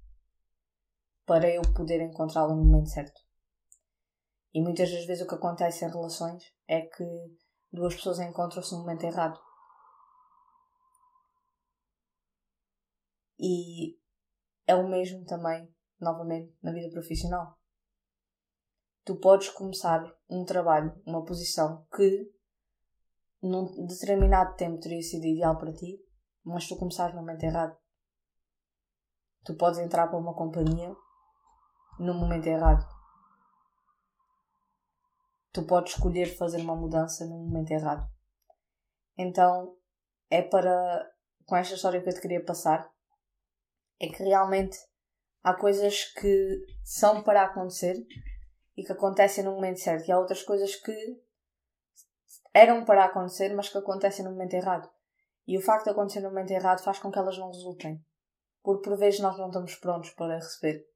Para 1.25 1.49
eu 1.49 1.63
poder 1.77 2.01
encontrá-lo 2.01 2.57
no 2.57 2.65
momento 2.65 2.91
certo. 2.91 3.21
E 4.53 4.61
muitas 4.61 4.91
das 4.91 5.05
vezes 5.05 5.23
o 5.23 5.29
que 5.29 5.35
acontece 5.35 5.85
em 5.85 5.89
relações 5.89 6.43
é 6.67 6.81
que 6.83 7.05
duas 7.73 7.95
pessoas 7.95 8.19
encontram-se 8.19 8.73
no 8.73 8.81
momento 8.81 9.05
errado. 9.05 9.39
E 13.39 13.97
é 14.67 14.75
o 14.75 14.89
mesmo 14.89 15.25
também, 15.25 15.73
novamente, 16.01 16.53
na 16.61 16.73
vida 16.73 16.91
profissional. 16.91 17.59
Tu 19.05 19.17
podes 19.17 19.49
começar 19.51 20.05
um 20.29 20.45
trabalho, 20.45 21.01
uma 21.07 21.25
posição 21.25 21.87
que 21.95 22.31
num 23.43 23.87
determinado 23.87 24.55
tempo 24.57 24.81
teria 24.81 25.03
sido 25.03 25.27
ideal 25.27 25.57
para 25.57 25.73
ti, 25.73 25.99
mas 26.45 26.69
tu 26.69 26.77
começaste 26.77 27.15
no 27.15 27.23
momento 27.23 27.43
errado. 27.45 27.77
Tu 29.45 29.55
podes 29.55 29.79
entrar 29.79 30.09
para 30.09 30.19
uma 30.19 30.35
companhia 30.35 30.95
no 31.99 32.15
momento 32.15 32.47
errado. 32.47 32.87
Tu 35.53 35.65
podes 35.65 35.95
escolher 35.95 36.37
fazer 36.37 36.61
uma 36.61 36.77
mudança 36.77 37.25
no 37.25 37.39
momento 37.39 37.71
errado. 37.71 38.09
Então, 39.17 39.77
é 40.31 40.43
para, 40.43 41.11
com 41.47 41.57
esta 41.57 41.75
história 41.75 42.01
que 42.01 42.09
eu 42.09 42.15
te 42.15 42.21
queria 42.21 42.45
passar, 42.45 42.91
é 43.99 44.09
que 44.09 44.23
realmente 44.23 44.79
há 45.43 45.55
coisas 45.55 46.05
que 46.15 46.65
são 46.85 47.23
para 47.23 47.43
acontecer 47.43 47.97
e 48.77 48.85
que 48.85 48.93
acontecem 48.93 49.45
no 49.45 49.53
momento 49.53 49.81
certo, 49.81 50.09
e 50.09 50.13
há 50.13 50.19
outras 50.19 50.43
coisas 50.43 50.77
que 50.77 50.93
eram 52.53 52.85
para 52.85 53.05
acontecer, 53.05 53.55
mas 53.55 53.69
que 53.69 53.79
acontecem 53.79 54.25
no 54.25 54.33
momento 54.33 54.55
errado. 54.55 54.91
E 55.47 55.57
o 55.57 55.63
facto 55.63 55.85
de 55.85 55.91
acontecer 55.91 56.21
no 56.21 56.29
momento 56.29 56.51
errado 56.51 56.83
faz 56.83 56.99
com 56.99 57.11
que 57.11 57.19
elas 57.19 57.39
não 57.39 57.49
resultem. 57.49 58.05
Porque 58.63 58.89
por 58.89 58.99
vezes 58.99 59.21
nós 59.21 59.39
não 59.39 59.49
estamos 59.49 59.75
prontos 59.77 60.11
para 60.11 60.37
receber. 60.37 60.87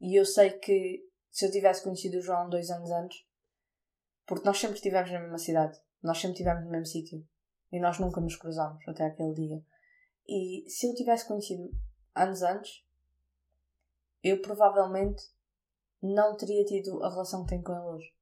E 0.00 0.18
eu 0.18 0.24
sei 0.24 0.50
que 0.50 1.04
se 1.30 1.46
eu 1.46 1.50
tivesse 1.50 1.82
conhecido 1.82 2.18
o 2.18 2.22
João 2.22 2.48
dois 2.48 2.70
anos 2.70 2.90
antes, 2.90 3.18
porque 4.26 4.44
nós 4.44 4.58
sempre 4.58 4.76
estivemos 4.76 5.10
na 5.10 5.20
mesma 5.20 5.38
cidade, 5.38 5.78
nós 6.02 6.18
sempre 6.18 6.32
estivemos 6.32 6.64
no 6.64 6.70
mesmo 6.70 6.86
sítio 6.86 7.26
e 7.70 7.80
nós 7.80 7.98
nunca 7.98 8.20
nos 8.20 8.36
cruzámos 8.36 8.86
até 8.86 9.06
aquele 9.06 9.32
dia. 9.32 9.64
E 10.28 10.64
se 10.68 10.88
eu 10.88 10.94
tivesse 10.94 11.26
conhecido 11.26 11.70
anos 12.14 12.42
antes, 12.42 12.84
eu 14.22 14.40
provavelmente 14.40 15.22
não 16.02 16.36
teria 16.36 16.64
tido 16.64 17.02
a 17.02 17.10
relação 17.10 17.44
que 17.44 17.50
tenho 17.50 17.62
com 17.62 17.72
ele 17.72 17.82
hoje. 17.82 18.14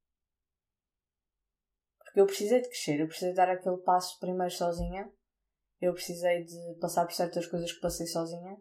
Porque 2.10 2.20
eu 2.20 2.26
precisei 2.26 2.60
de 2.60 2.68
crescer, 2.68 2.98
eu 2.98 3.06
precisei 3.06 3.32
dar 3.32 3.48
aquele 3.48 3.76
passo 3.78 4.18
primeiro 4.18 4.52
sozinha, 4.52 5.08
eu 5.80 5.94
precisei 5.94 6.42
de 6.42 6.74
passar 6.80 7.06
por 7.06 7.14
certas 7.14 7.46
coisas 7.46 7.72
que 7.72 7.80
passei 7.80 8.06
sozinha 8.06 8.58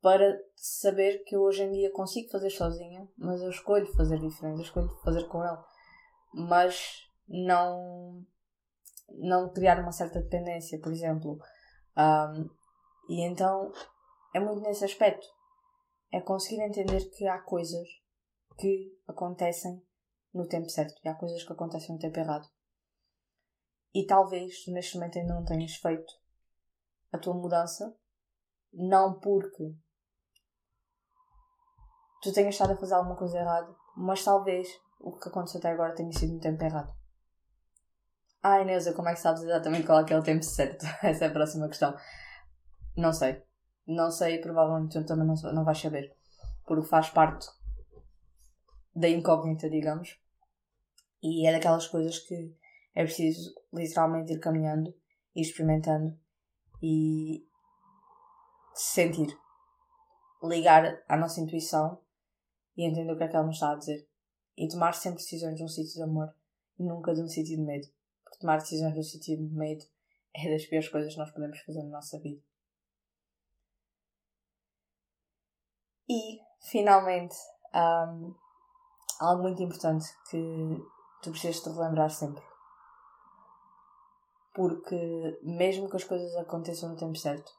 para 0.00 0.40
saber 0.54 1.24
que 1.24 1.34
eu 1.34 1.42
hoje 1.42 1.64
em 1.64 1.72
dia 1.72 1.92
consigo 1.92 2.30
fazer 2.30 2.50
sozinha, 2.50 3.06
mas 3.18 3.42
eu 3.42 3.50
escolho 3.50 3.92
fazer 3.94 4.18
diferente, 4.20 4.58
eu 4.58 4.62
escolho 4.62 4.88
fazer 5.04 5.26
com 5.26 5.44
ele. 5.44 5.58
Mas 6.32 7.06
não, 7.28 8.24
não 9.08 9.52
criar 9.52 9.80
uma 9.80 9.92
certa 9.92 10.22
dependência, 10.22 10.78
por 10.80 10.92
exemplo. 10.92 11.38
Um, 11.96 12.48
e 13.08 13.26
então 13.26 13.72
é 14.32 14.38
muito 14.38 14.62
nesse 14.62 14.84
aspecto. 14.84 15.26
É 16.12 16.20
conseguir 16.20 16.62
entender 16.62 17.04
que 17.10 17.26
há 17.26 17.40
coisas 17.40 17.88
que 18.58 18.96
acontecem 19.08 19.82
no 20.32 20.46
tempo 20.46 20.68
certo 20.68 21.00
e 21.04 21.08
há 21.08 21.14
coisas 21.14 21.42
que 21.42 21.52
acontecem 21.52 21.94
no 21.94 22.00
tempo 22.00 22.18
errado. 22.18 22.48
E 23.94 24.06
talvez 24.06 24.66
neste 24.68 24.94
momento 24.94 25.18
ainda 25.18 25.34
não 25.34 25.44
tenhas 25.44 25.74
feito 25.74 26.12
a 27.12 27.18
tua 27.18 27.34
mudança, 27.34 27.94
não 28.72 29.18
porque 29.18 29.74
tu 32.22 32.32
tenhas 32.32 32.54
estado 32.54 32.72
a 32.72 32.76
fazer 32.76 32.94
alguma 32.94 33.16
coisa 33.16 33.38
errada, 33.38 33.74
mas 33.96 34.24
talvez 34.24 34.68
o 35.00 35.18
que 35.18 35.28
aconteceu 35.28 35.58
até 35.58 35.70
agora 35.70 35.94
tenha 35.94 36.12
sido 36.12 36.34
no 36.34 36.40
tempo 36.40 36.62
errado. 36.62 36.94
Ah, 38.42 38.60
Inês, 38.60 38.90
como 38.94 39.08
é 39.08 39.14
que 39.14 39.20
sabes 39.20 39.42
exatamente 39.42 39.86
qual 39.86 40.00
é 40.00 40.04
que 40.04 40.14
é 40.14 40.18
o 40.18 40.22
tempo 40.22 40.42
certo? 40.42 40.86
Essa 41.02 41.24
é 41.24 41.28
a 41.28 41.32
próxima 41.32 41.68
questão. 41.68 41.94
Não 42.96 43.12
sei. 43.12 43.42
Não 43.86 44.10
sei, 44.10 44.40
provavelmente 44.40 44.98
tu 44.98 45.04
também 45.04 45.26
não, 45.26 45.34
não 45.52 45.64
vais 45.64 45.78
saber. 45.78 46.16
Porque 46.64 46.86
faz 46.86 47.10
parte 47.10 47.46
da 48.94 49.08
incógnita, 49.08 49.68
digamos. 49.68 50.18
E 51.22 51.46
é 51.46 51.52
daquelas 51.52 51.86
coisas 51.86 52.18
que 52.18 52.54
é 52.94 53.04
preciso 53.04 53.54
literalmente 53.72 54.32
ir 54.32 54.40
caminhando, 54.40 54.94
ir 55.34 55.42
experimentando 55.42 56.18
e 56.82 57.46
sentir. 58.74 59.28
Ligar 60.42 61.02
à 61.06 61.16
nossa 61.16 61.40
intuição 61.40 62.00
e 62.76 62.86
entender 62.86 63.12
o 63.12 63.16
que 63.16 63.24
é 63.24 63.28
que 63.28 63.36
ela 63.36 63.46
nos 63.46 63.56
está 63.56 63.72
a 63.72 63.76
dizer. 63.76 64.08
E 64.56 64.68
tomar 64.68 64.94
sempre 64.94 65.18
decisões 65.18 65.56
de 65.56 65.64
um 65.64 65.68
sítio 65.68 65.94
de 65.94 66.02
amor 66.02 66.34
e 66.78 66.84
nunca 66.84 67.14
de 67.14 67.22
um 67.22 67.28
sítio 67.28 67.56
de 67.56 67.62
medo. 67.62 67.86
Porque 68.24 68.38
tomar 68.38 68.58
decisões 68.58 68.94
de 68.94 69.00
um 69.00 69.02
sítio 69.02 69.36
de 69.36 69.42
medo 69.54 69.84
é 70.34 70.50
das 70.50 70.64
piores 70.66 70.88
coisas 70.88 71.12
que 71.12 71.18
nós 71.18 71.30
podemos 71.30 71.60
fazer 71.60 71.82
na 71.82 71.90
nossa 71.90 72.18
vida. 72.18 72.42
E, 76.08 76.40
finalmente, 76.60 77.36
um, 77.72 78.34
algo 79.20 79.42
muito 79.42 79.62
importante 79.62 80.06
que 80.30 80.38
tu 81.22 81.30
precisas 81.30 81.60
te 81.60 81.68
relembrar 81.68 82.10
sempre. 82.10 82.42
Porque, 84.54 85.38
mesmo 85.42 85.88
que 85.88 85.96
as 85.96 86.04
coisas 86.04 86.34
aconteçam 86.36 86.88
no 86.88 86.96
tempo 86.96 87.16
certo, 87.16 87.52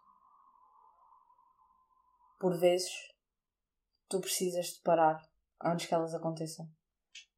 por 2.39 2.57
vezes 2.57 2.91
tu 4.09 4.19
precisas 4.19 4.65
de 4.65 4.81
parar 4.81 5.21
antes 5.63 5.85
que 5.85 5.93
elas 5.93 6.13
aconteçam 6.13 6.67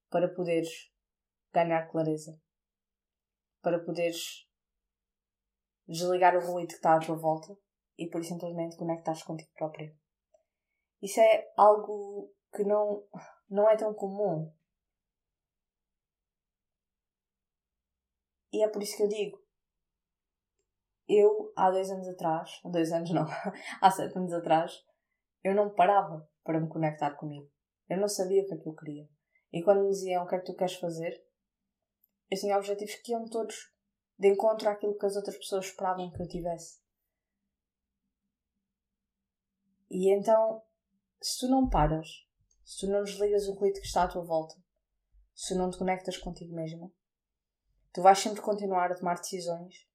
para 0.09 0.33
poderes 0.33 0.91
ganhar 1.53 1.87
clareza, 1.89 2.39
para 3.61 3.83
poderes 3.83 4.47
desligar 5.87 6.35
o 6.35 6.45
ruído 6.45 6.69
que 6.69 6.75
está 6.75 6.95
à 6.95 6.99
tua 6.99 7.15
volta 7.15 7.55
e 7.97 8.09
por 8.09 8.23
simplesmente 8.23 8.77
conectares 8.77 9.23
contigo 9.23 9.51
próprio. 9.55 9.95
Isso 11.01 11.19
é 11.19 11.51
algo 11.57 12.33
que 12.55 12.63
não, 12.63 13.03
não 13.49 13.69
é 13.69 13.75
tão 13.75 13.93
comum. 13.93 14.51
E 18.51 18.63
é 18.63 18.67
por 18.69 18.81
isso 18.81 18.97
que 18.97 19.03
eu 19.03 19.07
digo. 19.07 19.43
Eu, 21.07 21.51
há 21.55 21.69
dois 21.71 21.89
anos 21.89 22.07
atrás, 22.07 22.61
dois 22.63 22.91
anos 22.91 23.11
não, 23.11 23.25
há 23.81 23.91
sete 23.91 24.17
anos 24.17 24.33
atrás, 24.33 24.85
eu 25.43 25.53
não 25.53 25.73
parava 25.73 26.29
para 26.43 26.59
me 26.59 26.69
conectar 26.69 27.15
comigo. 27.15 27.51
Eu 27.89 27.97
não 27.97 28.07
sabia 28.07 28.43
o 28.43 28.45
que 28.45 28.53
é 28.53 28.57
que 28.57 28.67
eu 28.67 28.75
queria. 28.75 29.09
E 29.51 29.63
quando 29.63 29.83
me 29.83 29.89
diziam 29.89 30.23
o 30.23 30.27
que 30.27 30.35
é 30.35 30.39
que 30.39 30.45
tu 30.45 30.55
queres 30.55 30.75
fazer, 30.75 31.13
eu 32.31 32.39
tinha 32.39 32.57
objetivos 32.57 32.95
que 32.95 33.11
iam 33.11 33.25
todos 33.25 33.55
de 34.17 34.29
encontro 34.29 34.69
àquilo 34.69 34.97
que 34.97 35.05
as 35.05 35.15
outras 35.15 35.37
pessoas 35.37 35.65
esperavam 35.65 36.11
que 36.11 36.21
eu 36.21 36.27
tivesse. 36.27 36.81
E 39.91 40.11
então 40.11 40.63
se 41.23 41.39
tu 41.39 41.49
não 41.49 41.69
paras, 41.69 42.07
se 42.63 42.79
tu 42.79 42.91
não 42.91 43.03
desligas 43.03 43.47
o 43.47 43.53
ruído 43.53 43.79
que 43.79 43.87
está 43.87 44.03
à 44.03 44.07
tua 44.07 44.23
volta, 44.23 44.55
se 45.33 45.53
tu 45.53 45.57
não 45.57 45.69
te 45.69 45.77
conectas 45.77 46.17
contigo 46.17 46.55
mesmo, 46.55 46.93
tu 47.91 48.01
vais 48.01 48.17
sempre 48.17 48.41
continuar 48.41 48.91
a 48.91 48.95
tomar 48.95 49.15
decisões 49.15 49.87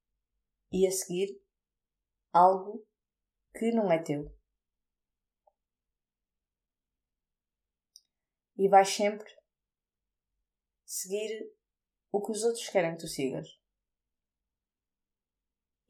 e 0.70 0.86
a 0.86 0.90
seguir 0.90 1.40
algo 2.32 2.86
que 3.56 3.72
não 3.72 3.90
é 3.90 4.02
teu. 4.02 4.34
E 8.56 8.68
vais 8.68 8.88
sempre 8.88 9.28
seguir 10.84 11.52
o 12.10 12.20
que 12.20 12.32
os 12.32 12.42
outros 12.42 12.68
querem 12.68 12.92
que 12.92 13.00
tu 13.00 13.08
sigas. 13.08 13.46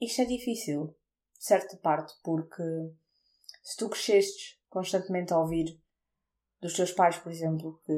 isto 0.00 0.23
é 0.23 0.25
difícil, 0.25 0.97
de 1.37 1.44
certa 1.44 1.76
parte, 1.78 2.14
porque 2.23 2.62
se 3.62 3.76
tu 3.76 3.88
crescestes 3.88 4.61
constantemente 4.68 5.32
a 5.32 5.38
ouvir 5.38 5.80
dos 6.61 6.75
teus 6.75 6.93
pais, 6.93 7.19
por 7.19 7.31
exemplo, 7.31 7.81
que 7.85 7.93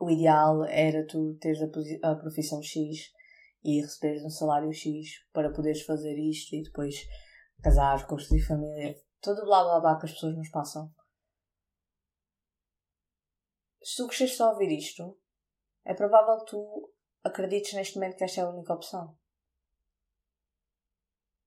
o 0.00 0.10
ideal 0.10 0.64
era 0.64 1.06
tu 1.06 1.36
teres 1.40 1.60
a, 2.02 2.14
profissão 2.14 2.62
X 2.62 3.12
e 3.64 3.80
receberes 3.80 4.24
um 4.24 4.30
salário 4.30 4.72
X 4.72 5.24
para 5.32 5.52
poderes 5.52 5.82
fazer 5.82 6.16
isto 6.16 6.54
e 6.54 6.62
depois 6.62 6.94
casar, 7.62 8.06
construir 8.06 8.42
família, 8.42 8.96
todo 9.20 9.44
blá 9.44 9.64
blá 9.64 9.80
blá 9.80 9.98
que 9.98 10.06
as 10.06 10.12
pessoas 10.12 10.36
nos 10.36 10.50
passam. 10.50 10.92
Se 13.82 13.96
tu 13.96 14.06
cresceste 14.06 14.42
a 14.42 14.50
ouvir 14.50 14.70
isto, 14.70 15.18
é 15.84 15.94
provável 15.94 16.38
que 16.44 16.50
tu 16.50 16.92
acredites 17.24 17.72
neste 17.72 17.96
momento 17.96 18.16
que 18.16 18.24
esta 18.24 18.40
é 18.40 18.44
a 18.44 18.50
única 18.50 18.74
opção. 18.74 19.16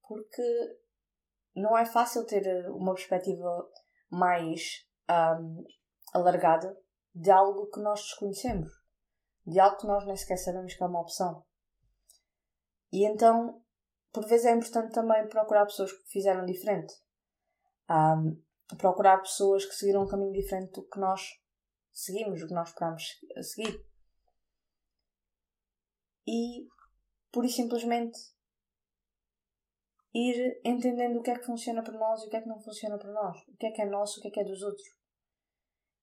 Porque 0.02 0.42
não 1.56 1.78
é 1.78 1.86
fácil 1.86 2.26
ter 2.26 2.70
uma 2.72 2.94
perspectiva 2.94 3.70
mais 4.10 4.86
um, 5.12 5.64
alargada 6.14 6.78
de 7.14 7.30
algo 7.30 7.70
que 7.70 7.80
nós 7.80 8.02
desconhecemos, 8.02 8.72
de 9.46 9.60
algo 9.60 9.78
que 9.78 9.88
nós 9.88 10.06
nem 10.06 10.16
sequer 10.16 10.38
sabemos 10.38 10.74
que 10.74 10.84
é 10.84 10.88
uma 10.88 11.02
opção. 11.02 11.46
E 12.92 13.06
então, 13.06 13.62
por 14.12 14.28
vezes 14.28 14.46
é 14.46 14.52
importante 14.52 14.94
também 14.94 15.28
procurar 15.28 15.66
pessoas 15.66 15.92
que 15.92 16.10
fizeram 16.10 16.46
diferente. 16.46 16.94
Um, 17.90 18.42
procurar 18.78 19.20
pessoas 19.20 19.66
que 19.66 19.74
seguiram 19.74 20.04
um 20.04 20.08
caminho 20.08 20.34
diferente 20.34 20.72
do 20.74 20.88
que 20.88 21.00
nós 21.00 21.22
seguimos, 21.92 22.40
do 22.40 22.48
que 22.48 22.54
nós 22.54 22.70
esperamos 22.70 23.04
seguir. 23.42 23.86
E, 26.28 26.68
por 27.32 27.44
e 27.46 27.50
simplesmente, 27.50 28.18
ir 30.14 30.62
entendendo 30.64 31.20
o 31.20 31.22
que 31.22 31.32
é 31.32 31.38
que 31.38 31.46
funciona 31.46 31.84
para 31.84 31.98
nós 31.98 32.22
e 32.22 32.28
o 32.28 32.30
que 32.30 32.38
é 32.38 32.42
que 32.42 32.48
não 32.48 32.60
funciona 32.60 32.98
para 32.98 33.12
nós. 33.12 33.38
O 33.48 33.56
que 33.58 33.66
é 33.66 33.72
que 33.72 33.82
é 33.82 33.86
nosso, 33.86 34.20
o 34.20 34.22
que 34.22 34.28
é 34.28 34.32
que 34.32 34.40
é 34.40 34.44
dos 34.44 34.62
outros. 34.62 35.01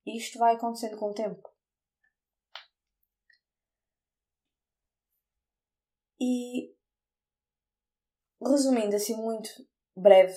E 0.09 0.17
isto 0.17 0.39
vai 0.39 0.55
acontecendo 0.55 0.97
com 0.97 1.11
o 1.11 1.15
tempo. 1.15 1.47
E 6.19 6.75
resumindo 8.41 8.97
assim 8.97 9.15
muito 9.17 9.51
breve 9.95 10.35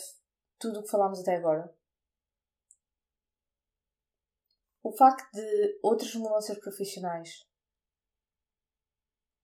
tudo 0.60 0.80
o 0.80 0.84
que 0.84 0.92
falámos 0.92 1.22
até 1.22 1.38
agora. 1.38 1.74
O 4.84 4.92
facto 4.92 5.32
de 5.32 5.80
outras 5.82 6.14
mudanças 6.16 6.60
profissionais, 6.60 7.48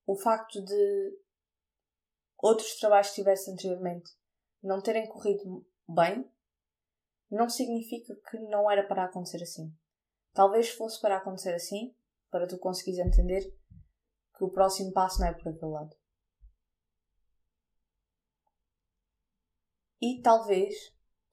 o 0.06 0.18
facto 0.18 0.62
de 0.62 1.22
outros 2.38 2.78
trabalhos 2.80 3.12
que 3.12 3.16
tivesse 3.16 3.50
anteriormente 3.50 4.12
não 4.62 4.82
terem 4.82 5.08
corrido 5.08 5.66
bem, 5.88 6.30
não 7.32 7.50
significa 7.50 8.14
que 8.30 8.38
não 8.40 8.70
era 8.70 8.86
para 8.86 9.06
acontecer 9.06 9.42
assim. 9.42 9.74
Talvez 10.38 10.70
fosse 10.70 11.02
para 11.02 11.18
acontecer 11.18 11.56
assim, 11.56 11.96
para 12.30 12.48
tu 12.48 12.60
conseguires 12.60 13.04
entender 13.04 13.42
que 14.38 14.44
o 14.44 14.52
próximo 14.52 14.94
passo 14.94 15.20
não 15.20 15.30
é 15.30 15.34
por 15.34 15.48
aquele 15.48 15.72
lado. 15.72 15.96
E 20.00 20.22
talvez 20.22 20.76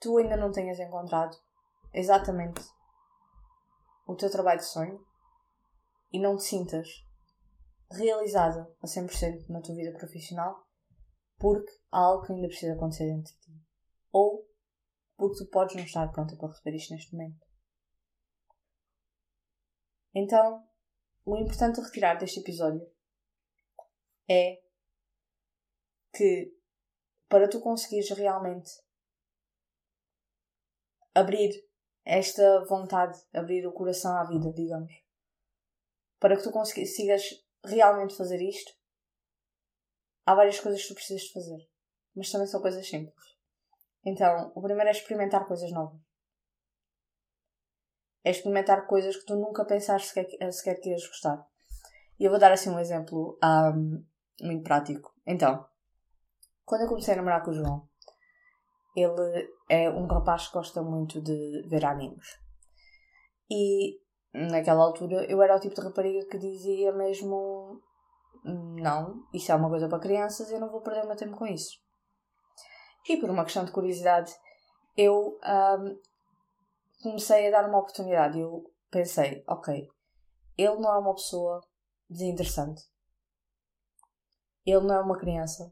tu 0.00 0.16
ainda 0.16 0.38
não 0.38 0.50
tenhas 0.50 0.80
encontrado 0.80 1.36
exatamente 1.92 2.62
o 4.06 4.16
teu 4.16 4.30
trabalho 4.30 4.60
de 4.60 4.68
sonho 4.68 5.06
e 6.10 6.18
não 6.18 6.38
te 6.38 6.44
sintas 6.44 6.88
realizada 7.90 8.74
a 8.80 8.86
100% 8.86 9.50
na 9.50 9.60
tua 9.60 9.74
vida 9.74 9.92
profissional 9.98 10.66
porque 11.36 11.70
há 11.92 11.98
algo 11.98 12.24
que 12.24 12.32
ainda 12.32 12.48
precisa 12.48 12.72
acontecer 12.72 13.04
dentro 13.04 13.34
de 13.34 13.38
ti. 13.38 13.52
Ou 14.10 14.48
porque 15.14 15.44
tu 15.44 15.50
podes 15.50 15.76
não 15.76 15.84
estar 15.84 16.10
pronta 16.10 16.34
para 16.36 16.48
receber 16.48 16.74
isto 16.74 16.94
neste 16.94 17.12
momento. 17.12 17.53
Então, 20.14 20.64
o 21.24 21.36
importante 21.36 21.80
a 21.80 21.82
retirar 21.82 22.14
deste 22.14 22.38
episódio 22.38 22.88
é 24.28 24.62
que 26.14 26.56
para 27.28 27.48
tu 27.48 27.60
conseguires 27.60 28.08
realmente 28.10 28.70
abrir 31.12 31.50
esta 32.04 32.64
vontade, 32.66 33.18
abrir 33.32 33.66
o 33.66 33.72
coração 33.72 34.16
à 34.16 34.24
vida, 34.24 34.52
digamos, 34.52 34.92
para 36.20 36.36
que 36.36 36.44
tu 36.44 36.52
consigas 36.52 37.22
realmente 37.64 38.14
fazer 38.14 38.40
isto, 38.40 38.72
há 40.24 40.34
várias 40.34 40.60
coisas 40.60 40.80
que 40.82 40.88
tu 40.88 40.94
precisas 40.94 41.22
de 41.22 41.32
fazer, 41.32 41.68
mas 42.14 42.30
também 42.30 42.46
são 42.46 42.60
coisas 42.60 42.86
simples. 42.86 43.24
Então, 44.04 44.52
o 44.54 44.62
primeiro 44.62 44.88
é 44.88 44.92
experimentar 44.92 45.48
coisas 45.48 45.72
novas 45.72 46.00
é 48.24 48.30
experimentar 48.30 48.86
coisas 48.86 49.16
que 49.16 49.26
tu 49.26 49.36
nunca 49.36 49.64
pensaste 49.64 50.08
sequer, 50.08 50.52
sequer 50.52 50.80
que 50.80 50.90
ias 50.90 51.06
gostar. 51.06 51.46
E 52.18 52.24
eu 52.24 52.30
vou 52.30 52.40
dar 52.40 52.52
assim 52.52 52.70
um 52.70 52.78
exemplo 52.78 53.38
um, 53.42 54.04
muito 54.40 54.64
prático. 54.64 55.12
Então, 55.26 55.64
quando 56.64 56.82
eu 56.82 56.88
comecei 56.88 57.12
a 57.12 57.16
namorar 57.18 57.44
com 57.44 57.50
o 57.50 57.54
João, 57.54 57.88
ele 58.96 59.48
é 59.68 59.90
um 59.90 60.06
rapaz 60.06 60.46
que 60.46 60.54
gosta 60.54 60.82
muito 60.82 61.20
de 61.20 61.62
ver 61.68 61.84
animes. 61.84 62.40
E 63.50 64.00
naquela 64.32 64.84
altura 64.84 65.26
eu 65.30 65.42
era 65.42 65.56
o 65.56 65.60
tipo 65.60 65.74
de 65.74 65.82
rapariga 65.82 66.26
que 66.26 66.38
dizia 66.38 66.92
mesmo: 66.92 67.82
Não, 68.44 69.26
isso 69.34 69.52
é 69.52 69.54
uma 69.54 69.68
coisa 69.68 69.88
para 69.88 69.98
crianças, 69.98 70.50
eu 70.50 70.60
não 70.60 70.70
vou 70.70 70.80
perder 70.80 71.04
o 71.04 71.08
meu 71.08 71.16
tempo 71.16 71.36
com 71.36 71.46
isso. 71.46 71.78
E 73.06 73.18
por 73.18 73.28
uma 73.28 73.44
questão 73.44 73.64
de 73.64 73.72
curiosidade, 73.72 74.32
eu 74.96 75.38
um, 75.44 75.98
comecei 77.04 77.48
a 77.48 77.50
dar 77.50 77.68
uma 77.68 77.78
oportunidade. 77.78 78.40
Eu 78.40 78.64
pensei, 78.90 79.44
ok, 79.46 79.86
ele 80.56 80.76
não 80.76 80.94
é 80.94 80.98
uma 80.98 81.14
pessoa 81.14 81.60
desinteressante. 82.08 82.82
Ele 84.64 84.86
não 84.86 84.94
é 84.94 85.00
uma 85.00 85.18
criança. 85.18 85.70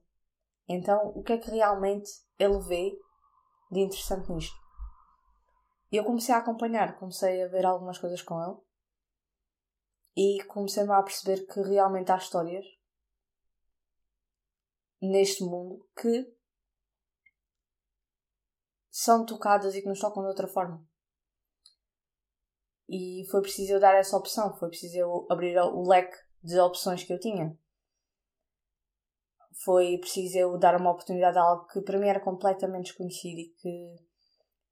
Então, 0.69 1.09
o 1.15 1.23
que 1.23 1.33
é 1.33 1.39
que 1.39 1.51
realmente 1.51 2.11
ele 2.39 2.59
vê 2.61 2.93
de 3.71 3.81
interessante 3.81 4.31
nisto? 4.31 4.57
E 5.91 5.97
eu 5.97 6.05
comecei 6.05 6.35
a 6.35 6.39
acompanhar, 6.39 6.99
comecei 6.99 7.43
a 7.43 7.49
ver 7.49 7.65
algumas 7.65 7.99
coisas 7.99 8.21
com 8.21 8.43
ele 8.43 8.57
e 10.15 10.45
comecei-me 10.45 10.93
a 10.93 11.03
perceber 11.03 11.47
que 11.47 11.61
realmente 11.61 12.13
há 12.13 12.17
histórias 12.17 12.65
neste 15.01 15.43
mundo 15.43 15.87
que 15.97 16.35
são 18.91 19.25
tocadas 19.25 19.75
e 19.75 19.81
que 19.81 19.89
nos 19.89 20.01
tocam 20.01 20.23
de 20.23 20.29
outra 20.29 20.47
forma. 20.47 20.87
E 22.95 23.25
foi 23.31 23.41
preciso 23.41 23.73
eu 23.73 23.81
dar 23.81 23.95
essa 23.95 24.15
opção, 24.15 24.55
foi 24.59 24.69
preciso 24.69 24.99
eu 24.99 25.27
abrir 25.31 25.57
o 25.59 25.89
leque 25.89 26.15
de 26.45 26.61
opções 26.61 27.03
que 27.03 27.11
eu 27.11 27.19
tinha. 27.19 27.59
Foi 29.65 29.97
preciso 29.97 30.37
eu 30.37 30.59
dar 30.59 30.79
uma 30.79 30.91
oportunidade 30.91 31.39
a 31.39 31.43
algo 31.43 31.67
que 31.69 31.81
para 31.81 31.99
mim 31.99 32.09
era 32.09 32.21
completamente 32.21 32.89
desconhecido 32.89 33.39
e 33.39 33.55
que 33.57 33.97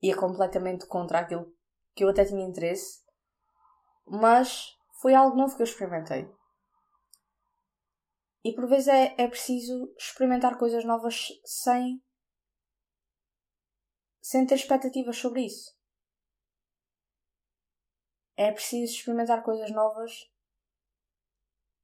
ia 0.03 0.15
completamente 0.15 0.85
contra 0.87 1.21
aquilo 1.21 1.51
que 1.95 2.05
eu 2.05 2.11
até 2.11 2.27
tinha 2.27 2.47
interesse, 2.47 3.03
mas 4.07 4.77
foi 5.01 5.15
algo 5.15 5.35
novo 5.35 5.57
que 5.57 5.63
eu 5.63 5.67
experimentei. 5.67 6.31
E 8.45 8.53
por 8.55 8.69
vezes 8.69 8.89
é, 8.89 9.15
é 9.17 9.29
preciso 9.29 9.95
experimentar 9.97 10.59
coisas 10.59 10.85
novas 10.85 11.29
sem, 11.43 12.03
sem 14.21 14.47
ter 14.47 14.57
expectativas 14.57 15.17
sobre 15.17 15.47
isso 15.47 15.80
é 18.43 18.51
preciso 18.51 18.95
experimentar 18.95 19.43
coisas 19.43 19.71
novas 19.71 20.33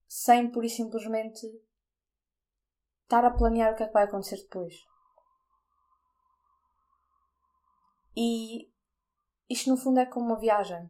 sem 0.08 0.50
pura 0.50 0.64
e 0.64 0.70
simplesmente 0.70 1.46
estar 3.02 3.22
a 3.26 3.30
planear 3.30 3.74
o 3.74 3.76
que 3.76 3.82
é 3.82 3.86
que 3.86 3.92
vai 3.92 4.04
acontecer 4.04 4.36
depois. 4.36 4.86
E 8.16 8.72
isto 9.50 9.68
no 9.68 9.76
fundo 9.76 10.00
é 10.00 10.06
como 10.06 10.24
uma 10.24 10.40
viagem. 10.40 10.88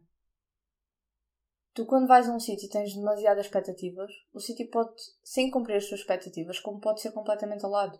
Tu 1.73 1.85
quando 1.85 2.07
vais 2.07 2.29
a 2.29 2.31
um 2.31 2.39
sítio 2.39 2.67
e 2.67 2.69
tens 2.69 2.95
demasiadas 2.95 3.45
expectativas, 3.45 4.09
o 4.31 4.39
sítio 4.39 4.69
pode, 4.71 4.95
sem 5.21 5.51
cumprir 5.51 5.75
as 5.75 5.85
tuas 5.85 5.99
expectativas, 5.99 6.61
como 6.61 6.79
pode 6.79 7.01
ser 7.01 7.11
completamente 7.11 7.65
ao 7.65 7.71
lado. 7.71 7.99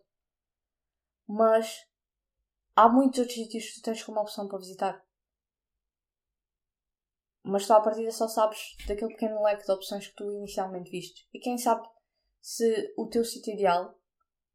Mas 1.27 1.85
há 2.73 2.87
muitos 2.87 3.19
outros 3.19 3.35
sítios 3.35 3.65
que 3.65 3.81
tu 3.81 3.83
tens 3.83 4.01
como 4.01 4.21
opção 4.21 4.47
para 4.47 4.57
visitar 4.57 5.06
mas 7.47 7.65
tu 7.65 7.73
à 7.73 7.81
partida 7.81 8.11
só 8.11 8.27
sabes 8.27 8.75
daquele 8.87 9.13
pequeno 9.13 9.41
leque 9.43 9.65
de 9.65 9.71
opções 9.71 10.07
que 10.07 10.15
tu 10.15 10.31
inicialmente 10.31 10.91
viste. 10.91 11.27
E 11.33 11.39
quem 11.39 11.57
sabe 11.57 11.87
se 12.41 12.93
o 12.97 13.07
teu 13.07 13.23
sítio 13.23 13.53
ideal 13.53 13.97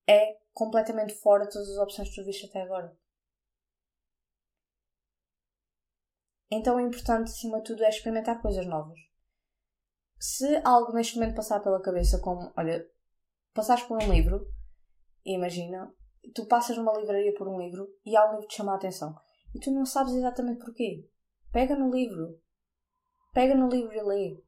é 0.07 0.39
completamente 0.53 1.15
fora 1.15 1.45
de 1.45 1.53
todas 1.53 1.71
as 1.71 1.79
opções 1.79 2.09
que 2.11 2.17
tu 2.17 2.25
viste 2.25 2.47
até 2.47 2.63
agora. 2.63 2.97
Então 6.51 6.77
o 6.77 6.81
importante, 6.81 7.31
acima 7.31 7.59
de 7.59 7.65
tudo, 7.65 7.83
é 7.83 7.89
experimentar 7.89 8.43
coisas 8.43 8.67
novas. 8.67 8.99
Se 10.19 10.61
algo 10.65 10.93
neste 10.93 11.17
momento 11.17 11.35
passar 11.35 11.61
pela 11.61 11.81
cabeça, 11.81 12.21
como, 12.21 12.53
olha, 12.57 12.87
passares 13.55 13.85
por 13.85 14.03
um 14.03 14.13
livro 14.13 14.47
imagina, 15.25 15.93
tu 16.35 16.47
passas 16.47 16.77
numa 16.77 16.97
livraria 16.99 17.35
por 17.35 17.49
um 17.49 17.59
livro 17.59 17.89
e 18.05 18.17
há 18.17 18.27
um 18.27 18.31
livro 18.33 18.43
que 18.43 18.55
te 18.55 18.57
chama 18.57 18.73
a 18.73 18.77
atenção 18.77 19.15
e 19.55 19.61
tu 19.61 19.71
não 19.71 19.85
sabes 19.85 20.15
exatamente 20.15 20.65
porquê. 20.65 21.09
Pega 21.53 21.77
no 21.77 21.91
livro. 21.91 22.41
Pega 23.33 23.55
no 23.55 23.69
livro 23.69 23.95
e 23.95 24.03
lê. 24.03 24.45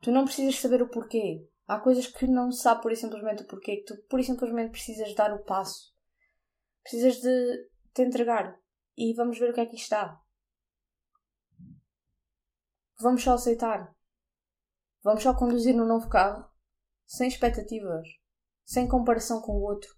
Tu 0.00 0.12
não 0.12 0.24
precisas 0.24 0.60
saber 0.60 0.82
o 0.82 0.90
porquê. 0.90 1.48
Há 1.66 1.80
coisas 1.80 2.06
que 2.06 2.26
não 2.26 2.52
se 2.52 2.62
sabe 2.62 2.82
por 2.82 2.94
simplesmente 2.96 3.42
o 3.42 3.46
porquê, 3.46 3.76
que 3.76 3.84
tu 3.84 3.96
por 4.08 4.22
simplesmente 4.22 4.70
precisas 4.70 5.14
dar 5.14 5.32
o 5.32 5.44
passo. 5.44 5.94
Precisas 6.82 7.20
de 7.20 7.68
te 7.92 8.02
entregar. 8.02 8.58
E 8.96 9.14
vamos 9.14 9.38
ver 9.38 9.50
o 9.50 9.54
que 9.54 9.60
é 9.60 9.66
que 9.66 9.76
está. 9.76 10.20
Vamos 13.00 13.22
só 13.22 13.34
aceitar. 13.34 13.94
Vamos 15.02 15.22
só 15.22 15.34
conduzir 15.34 15.74
no 15.74 15.86
novo 15.86 16.08
carro, 16.08 16.50
sem 17.06 17.28
expectativas, 17.28 18.08
sem 18.64 18.88
comparação 18.88 19.40
com 19.40 19.52
o 19.52 19.62
outro. 19.62 19.97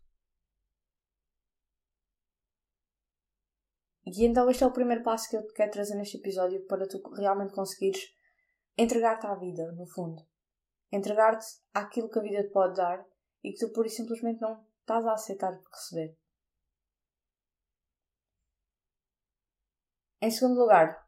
E 4.12 4.24
então 4.24 4.50
este 4.50 4.64
é 4.64 4.66
o 4.66 4.72
primeiro 4.72 5.04
passo 5.04 5.28
que 5.28 5.36
eu 5.36 5.46
te 5.46 5.54
quero 5.54 5.70
trazer 5.70 5.94
neste 5.94 6.16
episódio 6.16 6.66
para 6.66 6.88
tu 6.88 7.00
realmente 7.14 7.54
conseguires 7.54 8.12
entregar-te 8.76 9.26
à 9.26 9.34
vida, 9.36 9.70
no 9.72 9.86
fundo. 9.86 10.20
Entregar-te 10.90 11.46
àquilo 11.72 12.10
que 12.10 12.18
a 12.18 12.22
vida 12.22 12.42
te 12.42 12.50
pode 12.50 12.74
dar 12.74 13.06
e 13.44 13.52
que 13.52 13.58
tu 13.58 13.72
pura 13.72 13.86
e 13.86 13.90
simplesmente 13.90 14.40
não 14.40 14.66
estás 14.80 15.06
a 15.06 15.12
aceitar 15.12 15.52
receber. 15.72 16.18
Em 20.20 20.30
segundo 20.30 20.58
lugar, 20.58 21.06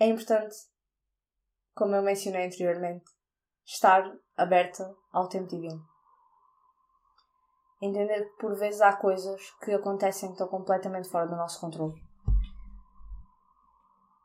é 0.00 0.06
importante, 0.06 0.56
como 1.74 1.94
eu 1.94 2.02
mencionei 2.02 2.46
anteriormente, 2.46 3.04
estar 3.64 4.02
aberta 4.36 4.92
ao 5.12 5.28
tempo 5.28 5.48
divino. 5.48 5.89
Entender 7.80 8.24
que 8.24 8.36
por 8.36 8.54
vezes 8.58 8.80
há 8.80 8.92
coisas 8.94 9.40
que 9.64 9.72
acontecem 9.72 10.28
que 10.28 10.34
estão 10.34 10.48
completamente 10.48 11.08
fora 11.08 11.26
do 11.26 11.36
nosso 11.36 11.60
controle. 11.60 11.94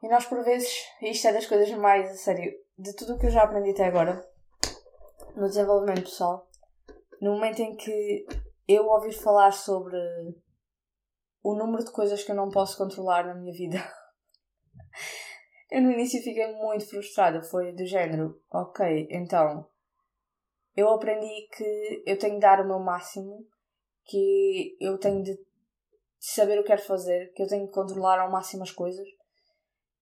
E 0.03 0.09
nós 0.09 0.25
por 0.25 0.43
vezes, 0.43 0.71
isto 1.01 1.27
é 1.27 1.33
das 1.33 1.47
coisas 1.47 1.71
mais 1.71 2.11
a 2.11 2.15
sério, 2.15 2.53
de 2.77 2.95
tudo 2.95 3.15
o 3.15 3.19
que 3.19 3.27
eu 3.27 3.31
já 3.31 3.43
aprendi 3.43 3.71
até 3.71 3.85
agora, 3.85 4.23
no 5.35 5.47
desenvolvimento 5.47 6.03
pessoal, 6.03 6.47
no 7.21 7.33
momento 7.33 7.61
em 7.61 7.75
que 7.75 8.25
eu 8.67 8.85
ouvir 8.85 9.13
falar 9.13 9.51
sobre 9.51 9.97
o 11.43 11.55
número 11.55 11.83
de 11.83 11.91
coisas 11.91 12.23
que 12.23 12.31
eu 12.31 12.35
não 12.35 12.49
posso 12.49 12.77
controlar 12.77 13.25
na 13.25 13.35
minha 13.35 13.53
vida. 13.53 13.77
eu 15.71 15.81
no 15.81 15.91
início 15.91 16.21
fiquei 16.21 16.53
muito 16.53 16.89
frustrada. 16.89 17.43
Foi 17.43 17.71
do 17.71 17.85
género, 17.85 18.41
ok, 18.51 19.07
então 19.11 19.67
eu 20.75 20.89
aprendi 20.89 21.47
que 21.55 22.03
eu 22.05 22.17
tenho 22.19 22.35
de 22.35 22.41
dar 22.41 22.59
o 22.59 22.67
meu 22.67 22.79
máximo, 22.79 23.47
que 24.03 24.75
eu 24.79 24.97
tenho 24.97 25.23
de 25.23 25.38
saber 26.19 26.59
o 26.59 26.63
que 26.63 26.67
quero 26.67 26.81
fazer, 26.81 27.31
que 27.33 27.41
eu 27.41 27.47
tenho 27.47 27.65
de 27.65 27.71
controlar 27.71 28.19
ao 28.19 28.31
máximo 28.31 28.63
as 28.63 28.71
coisas. 28.71 29.07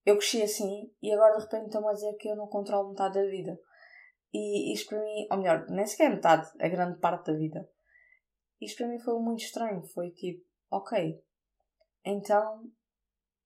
Eu 0.05 0.17
cresci 0.17 0.41
assim 0.41 0.91
e 1.01 1.13
agora 1.13 1.37
de 1.37 1.43
repente 1.43 1.65
estão 1.65 1.87
a 1.87 1.93
dizer 1.93 2.13
que 2.15 2.27
eu 2.27 2.35
não 2.35 2.47
controlo 2.47 2.89
metade 2.89 3.15
da 3.15 3.25
vida. 3.25 3.57
E 4.33 4.73
isto 4.73 4.89
para 4.89 4.99
mim, 4.99 5.27
ou 5.31 5.37
melhor, 5.37 5.65
nem 5.69 5.85
sequer 5.85 6.09
metade, 6.09 6.49
a 6.59 6.67
grande 6.67 6.99
parte 6.99 7.31
da 7.31 7.37
vida. 7.37 7.69
Isto 8.59 8.77
para 8.77 8.87
mim 8.87 8.99
foi 8.99 9.19
muito 9.19 9.43
estranho. 9.43 9.83
Foi 9.93 10.09
tipo, 10.11 10.43
ok, 10.71 11.21
então 12.03 12.63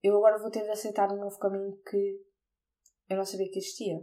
eu 0.02 0.16
agora 0.16 0.40
vou 0.40 0.50
ter 0.50 0.63
de 0.63 0.70
aceitar 0.70 1.12
um 1.12 1.20
novo 1.20 1.38
caminho 1.38 1.78
que 1.90 2.22
eu 3.10 3.18
não 3.18 3.26
sabia 3.26 3.52
que 3.52 3.60
existia. 3.60 4.00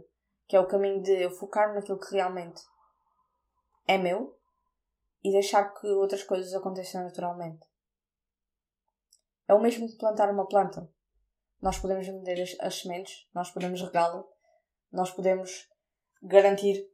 Que 0.47 0.55
é 0.55 0.59
o 0.59 0.67
caminho 0.67 1.01
de 1.01 1.23
eu 1.23 1.31
focar 1.31 1.73
naquilo 1.73 1.99
que 1.99 2.13
realmente 2.13 2.61
é 3.87 3.97
meu 3.97 4.37
e 5.23 5.31
deixar 5.31 5.73
que 5.73 5.87
outras 5.87 6.23
coisas 6.23 6.53
aconteçam 6.53 7.03
naturalmente. 7.03 7.65
É 9.47 9.53
o 9.53 9.61
mesmo 9.61 9.87
que 9.87 9.97
plantar 9.97 10.29
uma 10.29 10.47
planta. 10.47 10.89
Nós 11.61 11.79
podemos 11.79 12.05
vender 12.05 12.41
as, 12.41 12.55
as 12.59 12.81
sementes, 12.81 13.27
nós 13.33 13.51
podemos 13.51 13.81
regá-la, 13.81 14.23
nós 14.91 15.11
podemos 15.11 15.69
garantir, 16.21 16.87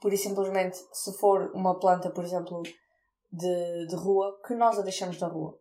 por 0.00 0.12
e 0.12 0.16
simplesmente, 0.16 0.76
se 0.92 1.16
for 1.18 1.50
uma 1.54 1.78
planta, 1.78 2.10
por 2.10 2.24
exemplo, 2.24 2.62
de, 3.32 3.86
de 3.86 3.96
rua, 3.96 4.40
que 4.46 4.54
nós 4.54 4.78
a 4.78 4.82
deixamos 4.82 5.18
da 5.18 5.26
rua. 5.26 5.58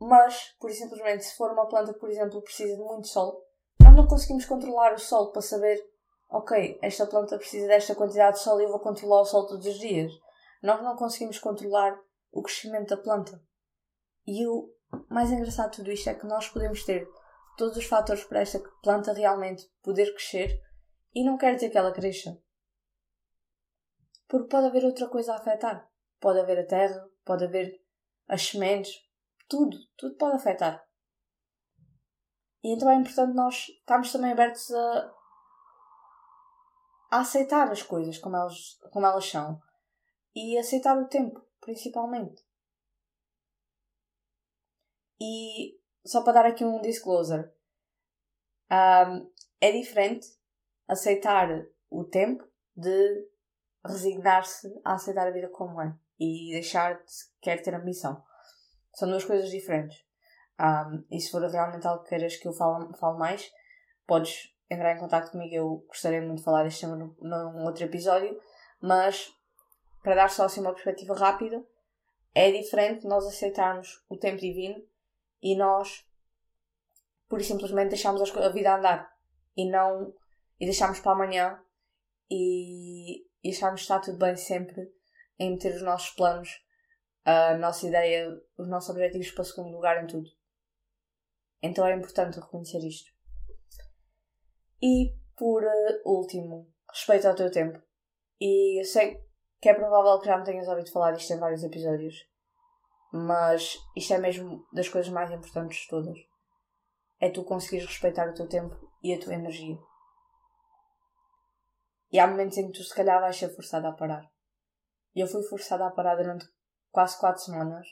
Mas, 0.00 0.54
por 0.60 0.70
e 0.70 0.74
simplesmente, 0.74 1.24
se 1.24 1.36
for 1.36 1.50
uma 1.52 1.68
planta 1.68 1.92
que, 1.92 2.00
por 2.00 2.10
exemplo, 2.10 2.42
precisa 2.42 2.76
de 2.76 2.82
muito 2.82 3.08
sol, 3.08 3.44
nós 3.80 3.94
não 3.94 4.06
conseguimos 4.06 4.44
controlar 4.44 4.94
o 4.94 4.98
sol 4.98 5.30
para 5.30 5.42
saber, 5.42 5.78
ok, 6.32 6.78
esta 6.80 7.06
planta 7.06 7.36
precisa 7.36 7.66
desta 7.66 7.94
quantidade 7.94 8.38
de 8.38 8.42
sol 8.42 8.58
e 8.58 8.64
eu 8.64 8.70
vou 8.70 8.80
controlar 8.80 9.20
o 9.20 9.24
sol 9.24 9.46
todos 9.46 9.66
os 9.66 9.78
dias. 9.78 10.10
Nós 10.62 10.82
não 10.82 10.96
conseguimos 10.96 11.38
controlar 11.38 12.00
o 12.32 12.42
crescimento 12.42 12.88
da 12.88 13.02
planta. 13.02 13.40
E 14.26 14.46
o 14.46 14.72
mais 15.10 15.30
engraçado 15.30 15.70
de 15.70 15.76
tudo 15.76 15.92
isto 15.92 16.08
é 16.08 16.14
que 16.14 16.26
nós 16.26 16.48
podemos 16.48 16.84
ter 16.84 17.06
todos 17.58 17.76
os 17.76 17.84
fatores 17.84 18.24
para 18.24 18.40
esta 18.40 18.58
planta 18.82 19.12
realmente 19.12 19.70
poder 19.82 20.10
crescer 20.14 20.58
e 21.14 21.22
não 21.22 21.36
quer 21.36 21.54
dizer 21.54 21.68
que 21.68 21.76
ela 21.76 21.92
cresça. 21.92 22.40
Porque 24.26 24.48
pode 24.48 24.68
haver 24.68 24.84
outra 24.86 25.08
coisa 25.08 25.34
a 25.34 25.36
afetar. 25.36 25.86
Pode 26.18 26.40
haver 26.40 26.60
a 26.60 26.66
terra, 26.66 27.06
pode 27.24 27.44
haver 27.44 27.78
as 28.26 28.46
sementes, 28.46 28.94
tudo, 29.48 29.76
tudo 29.98 30.16
pode 30.16 30.36
afetar. 30.36 30.82
E 32.64 32.74
então 32.74 32.88
é 32.90 32.94
importante 32.94 33.34
nós 33.34 33.68
estarmos 33.68 34.10
também 34.12 34.32
abertos 34.32 34.70
a, 34.70 35.12
a 37.12 37.20
aceitar 37.20 37.70
as 37.70 37.82
coisas 37.82 38.16
como 38.16 38.34
elas, 38.34 38.78
como 38.90 39.04
elas 39.04 39.28
são 39.28 39.60
e 40.34 40.56
aceitar 40.56 40.96
o 40.96 41.08
tempo, 41.08 41.46
principalmente. 41.60 42.42
E 45.20 45.78
só 46.06 46.24
para 46.24 46.32
dar 46.32 46.46
aqui 46.46 46.64
um 46.64 46.80
disclosure, 46.80 47.50
um, 48.70 49.30
é 49.60 49.72
diferente 49.72 50.26
aceitar 50.88 51.48
o 51.90 52.02
tempo 52.02 52.50
de 52.74 53.28
resignar-se 53.84 54.80
a 54.82 54.94
aceitar 54.94 55.26
a 55.26 55.32
vida 55.32 55.50
como 55.50 55.82
é 55.82 55.94
e 56.18 56.52
deixar 56.52 56.94
de 56.94 57.12
querer 57.42 57.62
ter 57.62 57.74
ambição. 57.74 58.24
São 58.94 59.10
duas 59.10 59.24
coisas 59.24 59.50
diferentes. 59.50 60.02
Um, 60.58 61.04
e 61.10 61.20
se 61.20 61.30
for 61.30 61.42
realmente 61.42 61.86
algo 61.86 62.04
que 62.04 62.08
queiras 62.08 62.36
que 62.36 62.48
eu 62.48 62.54
fale, 62.54 62.96
fale 62.96 63.18
mais, 63.18 63.52
podes 64.06 64.51
entrar 64.72 64.94
em 64.94 64.98
contato 64.98 65.30
comigo. 65.30 65.54
Eu 65.54 65.84
gostaria 65.88 66.20
muito 66.20 66.38
de 66.38 66.44
falar 66.44 66.64
deste 66.64 66.80
tema 66.80 66.96
num, 66.96 67.14
num 67.20 67.64
outro 67.64 67.84
episódio. 67.84 68.40
Mas, 68.80 69.28
para 70.02 70.14
dar 70.14 70.30
só 70.30 70.44
assim 70.44 70.60
uma 70.60 70.72
perspectiva 70.72 71.14
rápida, 71.14 71.64
é 72.34 72.50
diferente 72.50 73.06
nós 73.06 73.26
aceitarmos 73.26 74.04
o 74.08 74.16
tempo 74.16 74.40
divino 74.40 74.82
e 75.42 75.56
nós, 75.56 76.04
por 77.28 77.42
simplesmente, 77.42 77.90
deixarmos 77.90 78.36
a 78.36 78.48
vida 78.48 78.74
andar 78.74 79.12
e 79.56 79.70
não. 79.70 80.12
e 80.58 80.64
deixarmos 80.64 81.00
para 81.00 81.12
amanhã 81.12 81.62
e, 82.30 83.26
e 83.44 83.50
acharmos 83.50 83.80
que 83.80 83.84
está 83.84 84.00
tudo 84.00 84.18
bem 84.18 84.36
sempre 84.36 84.90
em 85.38 85.52
meter 85.52 85.74
os 85.74 85.82
nossos 85.82 86.10
planos 86.10 86.50
a 87.24 87.56
nossa 87.56 87.86
ideia, 87.86 88.28
os 88.58 88.68
nossos 88.68 88.90
objetivos 88.90 89.30
para 89.30 89.42
o 89.42 89.44
segundo 89.44 89.70
lugar 89.70 90.02
em 90.02 90.06
tudo. 90.06 90.28
Então 91.62 91.86
é 91.86 91.94
importante 91.94 92.40
reconhecer 92.40 92.78
isto. 92.78 93.11
E 94.82 95.14
por 95.36 95.62
uh, 95.62 96.02
último, 96.04 96.72
respeito 96.90 97.28
ao 97.28 97.34
teu 97.34 97.50
tempo. 97.50 97.80
E 98.40 98.80
eu 98.80 98.84
sei 98.84 99.22
que 99.60 99.68
é 99.68 99.74
provável 99.74 100.18
que 100.18 100.26
já 100.26 100.36
me 100.36 100.44
tenhas 100.44 100.66
ouvido 100.66 100.90
falar 100.90 101.12
disto 101.12 101.32
em 101.32 101.38
vários 101.38 101.62
episódios, 101.62 102.16
mas 103.12 103.76
isto 103.96 104.12
é 104.12 104.18
mesmo 104.18 104.66
das 104.72 104.88
coisas 104.88 105.12
mais 105.12 105.30
importantes 105.30 105.78
de 105.82 105.88
todas. 105.88 106.18
É 107.20 107.30
tu 107.30 107.44
conseguires 107.44 107.86
respeitar 107.86 108.28
o 108.28 108.34
teu 108.34 108.48
tempo 108.48 108.74
e 109.02 109.14
a 109.14 109.20
tua 109.20 109.34
energia. 109.34 109.78
E 112.10 112.18
há 112.18 112.26
momentos 112.26 112.58
em 112.58 112.66
que 112.66 112.78
tu 112.78 112.82
se 112.82 112.94
calhar 112.94 113.20
vais 113.20 113.36
ser 113.36 113.54
forçada 113.54 113.88
a 113.88 113.92
parar. 113.92 114.28
E 115.14 115.20
eu 115.20 115.28
fui 115.28 115.42
forçada 115.44 115.86
a 115.86 115.90
parar 115.90 116.16
durante 116.16 116.44
quase 116.90 117.18
quatro 117.18 117.42
semanas 117.42 117.86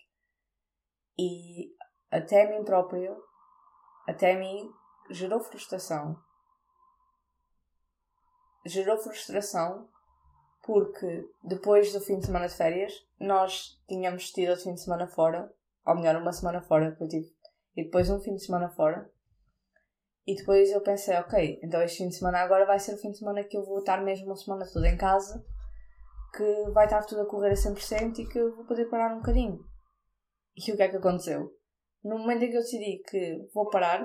e 1.18 1.72
até 2.10 2.42
a 2.42 2.50
mim 2.50 2.64
próprio, 2.64 3.16
até 4.08 4.32
a 4.32 4.38
mim, 4.38 4.68
gerou 5.10 5.40
frustração. 5.40 6.16
Gerou 8.66 8.98
frustração 8.98 9.88
porque 10.62 11.24
depois 11.42 11.92
do 11.92 12.00
fim 12.00 12.18
de 12.18 12.26
semana 12.26 12.46
de 12.46 12.54
férias 12.54 12.92
nós 13.18 13.80
tínhamos 13.88 14.30
tido 14.30 14.50
outro 14.50 14.64
fim 14.64 14.74
de 14.74 14.82
semana 14.82 15.06
fora, 15.06 15.50
ou 15.86 15.94
melhor, 15.94 16.16
uma 16.16 16.32
semana 16.32 16.60
fora 16.62 16.94
que 16.94 17.02
eu 17.02 17.08
tive, 17.08 17.28
e 17.76 17.84
depois 17.84 18.10
um 18.10 18.20
fim 18.20 18.34
de 18.34 18.44
semana 18.44 18.68
fora. 18.70 19.10
E 20.26 20.36
depois 20.36 20.70
eu 20.70 20.82
pensei, 20.82 21.16
ok, 21.16 21.58
então 21.62 21.82
este 21.82 21.98
fim 21.98 22.08
de 22.08 22.16
semana 22.16 22.38
agora 22.38 22.66
vai 22.66 22.78
ser 22.78 22.94
o 22.94 22.98
fim 22.98 23.10
de 23.10 23.18
semana 23.18 23.42
que 23.42 23.56
eu 23.56 23.64
vou 23.64 23.78
estar 23.78 24.02
mesmo 24.02 24.26
uma 24.26 24.36
semana 24.36 24.66
toda 24.70 24.88
em 24.88 24.96
casa 24.96 25.44
que 26.36 26.70
vai 26.72 26.84
estar 26.84 27.04
tudo 27.04 27.22
a 27.22 27.26
correr 27.26 27.50
a 27.50 27.54
100% 27.54 28.18
e 28.18 28.26
que 28.26 28.38
eu 28.38 28.54
vou 28.54 28.64
poder 28.64 28.88
parar 28.88 29.12
um 29.12 29.18
bocadinho. 29.18 29.58
E 30.56 30.72
o 30.72 30.76
que 30.76 30.82
é 30.82 30.88
que 30.88 30.96
aconteceu? 30.96 31.50
No 32.04 32.18
momento 32.18 32.44
em 32.44 32.50
que 32.50 32.56
eu 32.56 32.60
decidi 32.60 33.02
que 33.08 33.48
vou 33.52 33.68
parar 33.68 34.00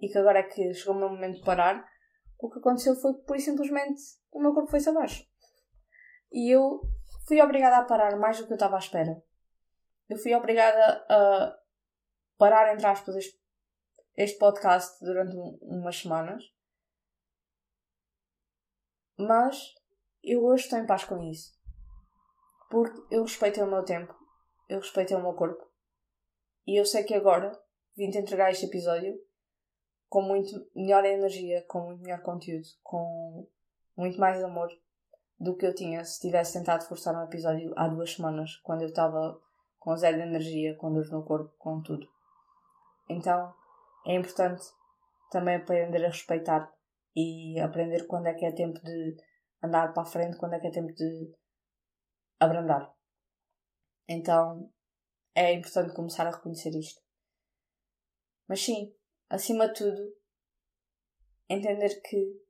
e 0.00 0.08
que 0.08 0.18
agora 0.18 0.40
é 0.40 0.42
que 0.42 0.72
chegou 0.72 0.94
o 0.94 0.98
meu 0.98 1.08
momento 1.10 1.36
de 1.36 1.44
parar, 1.44 1.84
o 2.40 2.50
que 2.50 2.58
aconteceu 2.58 2.94
foi 2.96 3.14
que, 3.14 3.22
por 3.22 3.38
simplesmente, 3.38 4.00
o 4.32 4.40
meu 4.40 4.54
corpo 4.54 4.70
foi-se 4.70 4.88
abaixo. 4.88 5.24
E 6.32 6.54
eu 6.54 6.80
fui 7.26 7.40
obrigada 7.40 7.78
a 7.78 7.84
parar 7.84 8.16
mais 8.16 8.38
do 8.38 8.46
que 8.46 8.52
eu 8.52 8.56
estava 8.56 8.76
à 8.76 8.78
espera. 8.78 9.22
Eu 10.08 10.16
fui 10.16 10.34
obrigada 10.34 11.04
a 11.08 11.58
parar, 12.38 12.72
entre 12.72 12.86
aspas, 12.86 13.14
este, 13.16 13.38
este 14.16 14.38
podcast 14.38 15.04
durante 15.04 15.36
um, 15.36 15.58
umas 15.62 15.96
semanas. 15.96 16.42
Mas 19.18 19.74
eu 20.22 20.42
hoje 20.44 20.64
estou 20.64 20.78
em 20.78 20.86
paz 20.86 21.04
com 21.04 21.22
isso. 21.22 21.52
Porque 22.70 23.14
eu 23.14 23.22
respeitei 23.22 23.62
o 23.62 23.70
meu 23.70 23.84
tempo, 23.84 24.14
eu 24.68 24.78
respeitei 24.78 25.16
o 25.16 25.22
meu 25.22 25.34
corpo. 25.34 25.68
E 26.66 26.80
eu 26.80 26.86
sei 26.86 27.04
que 27.04 27.14
agora 27.14 27.52
vim-te 27.96 28.18
entregar 28.18 28.50
este 28.50 28.66
episódio 28.66 29.14
com 30.10 30.22
muito 30.22 30.68
melhor 30.74 31.04
energia, 31.04 31.64
com 31.68 31.86
muito 31.86 32.02
melhor 32.02 32.20
conteúdo, 32.20 32.66
com 32.82 33.48
muito 33.96 34.18
mais 34.18 34.42
amor 34.42 34.68
do 35.38 35.56
que 35.56 35.64
eu 35.64 35.72
tinha 35.74 36.04
se 36.04 36.20
tivesse 36.20 36.58
tentado 36.58 36.84
forçar 36.84 37.14
um 37.14 37.24
episódio 37.24 37.72
há 37.76 37.86
duas 37.86 38.14
semanas, 38.14 38.56
quando 38.56 38.82
eu 38.82 38.88
estava 38.88 39.40
com 39.78 39.96
zero 39.96 40.16
de 40.16 40.24
energia, 40.24 40.76
com 40.76 40.92
dores 40.92 41.12
no 41.12 41.24
corpo, 41.24 41.54
com 41.56 41.80
tudo. 41.80 42.06
Então 43.08 43.54
é 44.04 44.16
importante 44.16 44.64
também 45.30 45.54
aprender 45.54 46.04
a 46.04 46.08
respeitar 46.08 46.70
e 47.14 47.58
aprender 47.60 48.08
quando 48.08 48.26
é 48.26 48.34
que 48.34 48.44
é 48.44 48.50
tempo 48.50 48.80
de 48.80 49.16
andar 49.62 49.92
para 49.92 50.02
a 50.02 50.06
frente, 50.06 50.36
quando 50.36 50.54
é 50.54 50.60
que 50.60 50.66
é 50.66 50.72
tempo 50.72 50.92
de 50.92 51.32
abrandar. 52.40 52.92
Então 54.08 54.68
é 55.36 55.52
importante 55.52 55.94
começar 55.94 56.26
a 56.26 56.32
reconhecer 56.32 56.76
isto. 56.76 57.00
Mas 58.48 58.60
sim, 58.60 58.92
acima 59.30 59.68
de 59.68 59.74
tudo, 59.74 60.14
entender 61.48 62.02
que 62.02 62.42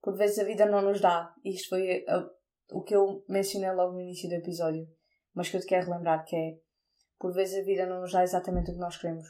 por 0.00 0.16
vezes 0.16 0.38
a 0.38 0.44
vida 0.44 0.66
não 0.66 0.82
nos 0.82 1.00
dá. 1.00 1.34
Isto 1.44 1.70
foi 1.70 2.04
a, 2.06 2.28
o 2.70 2.82
que 2.82 2.94
eu 2.94 3.24
mencionei 3.28 3.72
logo 3.72 3.94
no 3.94 4.00
início 4.00 4.28
do 4.28 4.34
episódio, 4.34 4.86
mas 5.34 5.48
que 5.48 5.56
eu 5.56 5.60
te 5.60 5.66
quero 5.66 5.90
lembrar 5.90 6.22
que 6.24 6.36
é 6.36 6.58
por 7.18 7.32
vezes 7.32 7.58
a 7.58 7.64
vida 7.64 7.86
não 7.86 8.00
nos 8.00 8.12
dá 8.12 8.22
exatamente 8.22 8.70
o 8.70 8.74
que 8.74 8.80
nós 8.80 8.96
queremos 8.96 9.26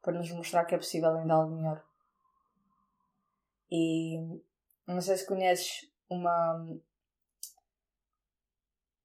para 0.00 0.18
nos 0.18 0.30
mostrar 0.32 0.64
que 0.64 0.74
é 0.74 0.78
possível 0.78 1.14
ainda 1.14 1.34
algo 1.34 1.56
melhor. 1.56 1.84
E 3.70 4.18
não 4.86 5.00
sei 5.00 5.16
se 5.16 5.26
conheces 5.26 5.90
uma 6.08 6.66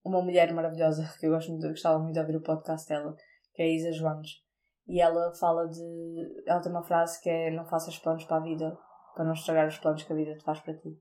uma 0.03 0.21
mulher 0.21 0.53
maravilhosa 0.53 1.13
que 1.19 1.25
eu 1.25 1.32
gosto 1.32 1.51
muito, 1.51 1.65
eu 1.65 1.71
gostava 1.71 1.99
muito 1.99 2.13
de 2.13 2.19
ouvir 2.19 2.36
o 2.38 2.41
podcast 2.41 2.88
dela, 2.88 3.15
que 3.53 3.62
é 3.62 3.65
a 3.65 3.69
Isa 3.69 3.91
Jones. 3.91 4.47
E 4.88 5.02
ela 5.02 5.34
fala 5.34 5.67
de. 5.67 6.43
Ela 6.45 6.62
tem 6.62 6.71
uma 6.71 6.84
frase 6.84 7.21
que 7.21 7.30
é: 7.30 7.52
Não 7.52 7.65
faças 7.65 7.97
planos 7.97 8.23
para 8.23 8.38
a 8.38 8.43
vida, 8.43 8.78
para 9.13 9.26
não 9.26 9.34
estragar 9.34 9.67
os 9.67 9.78
planos 9.78 10.04
que 10.04 10.13
a 10.13 10.15
vida 10.15 10.38
te 10.38 10.43
faz 10.43 10.60
para 10.62 10.78
ti. 10.78 11.00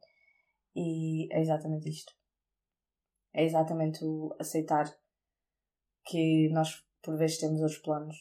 E 0.74 1.32
é 1.32 1.40
exatamente 1.40 1.88
isto. 1.88 2.12
É 3.32 3.44
exatamente 3.44 4.04
o 4.04 4.34
aceitar 4.40 4.86
que 6.04 6.48
nós, 6.52 6.84
por 7.02 7.16
vezes, 7.16 7.38
temos 7.38 7.60
outros 7.60 7.78
planos 7.78 8.16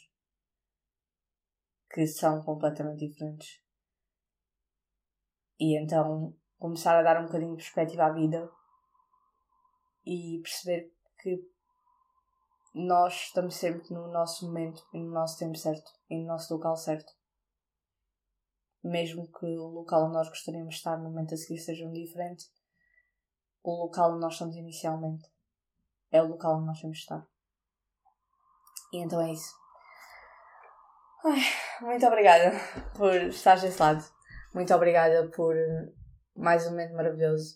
que 1.89 2.05
são 2.05 2.43
completamente 2.43 3.07
diferentes. 3.07 3.61
E 5.59 5.81
então 5.81 6.35
começar 6.59 6.97
a 6.97 7.03
dar 7.03 7.21
um 7.21 7.25
bocadinho 7.25 7.55
de 7.55 7.63
perspectiva 7.63 8.05
à 8.05 8.13
vida 8.13 8.49
e 10.05 10.39
perceber 10.43 10.93
que 11.21 11.54
nós 12.75 13.27
estamos 13.27 13.55
sempre 13.55 13.93
no 13.93 14.11
nosso 14.11 14.45
momento 14.45 14.85
e 14.93 14.99
no 14.99 15.09
nosso 15.09 15.39
tempo 15.39 15.57
certo 15.57 15.89
e 16.09 16.19
no 16.19 16.27
nosso 16.27 16.53
local 16.53 16.75
certo. 16.75 17.09
Mesmo 18.83 19.31
que 19.31 19.45
o 19.45 19.67
local 19.67 20.03
onde 20.03 20.15
nós 20.15 20.27
gostaríamos 20.27 20.73
de 20.73 20.79
estar 20.79 20.97
no 20.97 21.05
momento 21.05 21.33
a 21.33 21.37
seguir 21.37 21.57
seja 21.57 21.87
um 21.87 21.93
diferente, 21.93 22.45
o 23.63 23.71
local 23.71 24.11
onde 24.11 24.19
nós 24.19 24.33
estamos 24.33 24.57
inicialmente 24.57 25.25
é 26.11 26.21
o 26.21 26.27
local 26.27 26.57
onde 26.57 26.65
nós 26.65 26.81
temos 26.81 26.97
de 26.97 27.03
estar. 27.03 27.25
E 28.91 28.97
então 28.97 29.21
é 29.21 29.31
isso. 29.31 29.55
Ai, 31.23 31.39
muito 31.79 32.05
obrigada 32.05 32.51
por 32.97 33.15
estar 33.15 33.57
desse 33.57 33.81
lado. 33.81 34.03
Muito 34.53 34.73
obrigada 34.75 35.29
por 35.29 35.55
mais 36.35 36.67
um 36.67 36.71
momento 36.71 36.93
maravilhoso. 36.93 37.55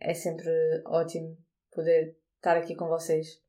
É 0.00 0.12
sempre 0.14 0.50
ótimo 0.84 1.38
poder 1.70 2.18
estar 2.38 2.56
aqui 2.56 2.74
com 2.74 2.88
vocês 2.88 3.40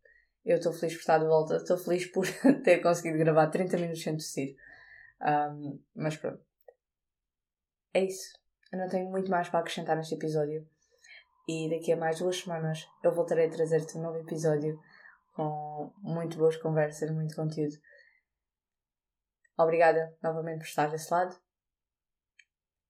eu 0.45 0.57
estou 0.57 0.73
feliz 0.73 0.93
por 0.93 0.99
estar 0.99 1.17
de 1.19 1.25
volta, 1.25 1.55
estou 1.57 1.77
feliz 1.77 2.05
por 2.07 2.25
ter 2.63 2.79
conseguido 2.79 3.17
gravar 3.17 3.47
30 3.47 3.77
minutos 3.77 4.01
sem 4.01 4.15
tossir. 4.15 4.55
Um, 5.21 5.79
mas 5.95 6.17
pronto. 6.17 6.43
É 7.93 8.03
isso. 8.03 8.33
Eu 8.71 8.79
não 8.79 8.87
tenho 8.87 9.09
muito 9.09 9.29
mais 9.29 9.49
para 9.49 9.59
acrescentar 9.59 9.95
neste 9.95 10.15
episódio. 10.15 10.67
E 11.47 11.69
daqui 11.69 11.91
a 11.91 11.97
mais 11.97 12.19
duas 12.19 12.37
semanas 12.37 12.87
eu 13.03 13.13
voltarei 13.13 13.47
a 13.47 13.51
trazer-te 13.51 13.97
um 13.97 14.01
novo 14.01 14.17
episódio 14.17 14.79
com 15.33 15.91
muito 15.97 16.37
boas 16.37 16.57
conversas, 16.57 17.11
muito 17.11 17.35
conteúdo. 17.35 17.75
Obrigada 19.57 20.15
novamente 20.21 20.59
por 20.59 20.67
estar 20.67 20.89
desse 20.89 21.11
lado. 21.11 21.37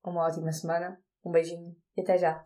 Uma 0.03 0.27
ótima 0.27 0.51
semana, 0.51 1.01
um 1.23 1.31
beijinho 1.31 1.75
e 1.95 2.01
até 2.01 2.17
já! 2.17 2.43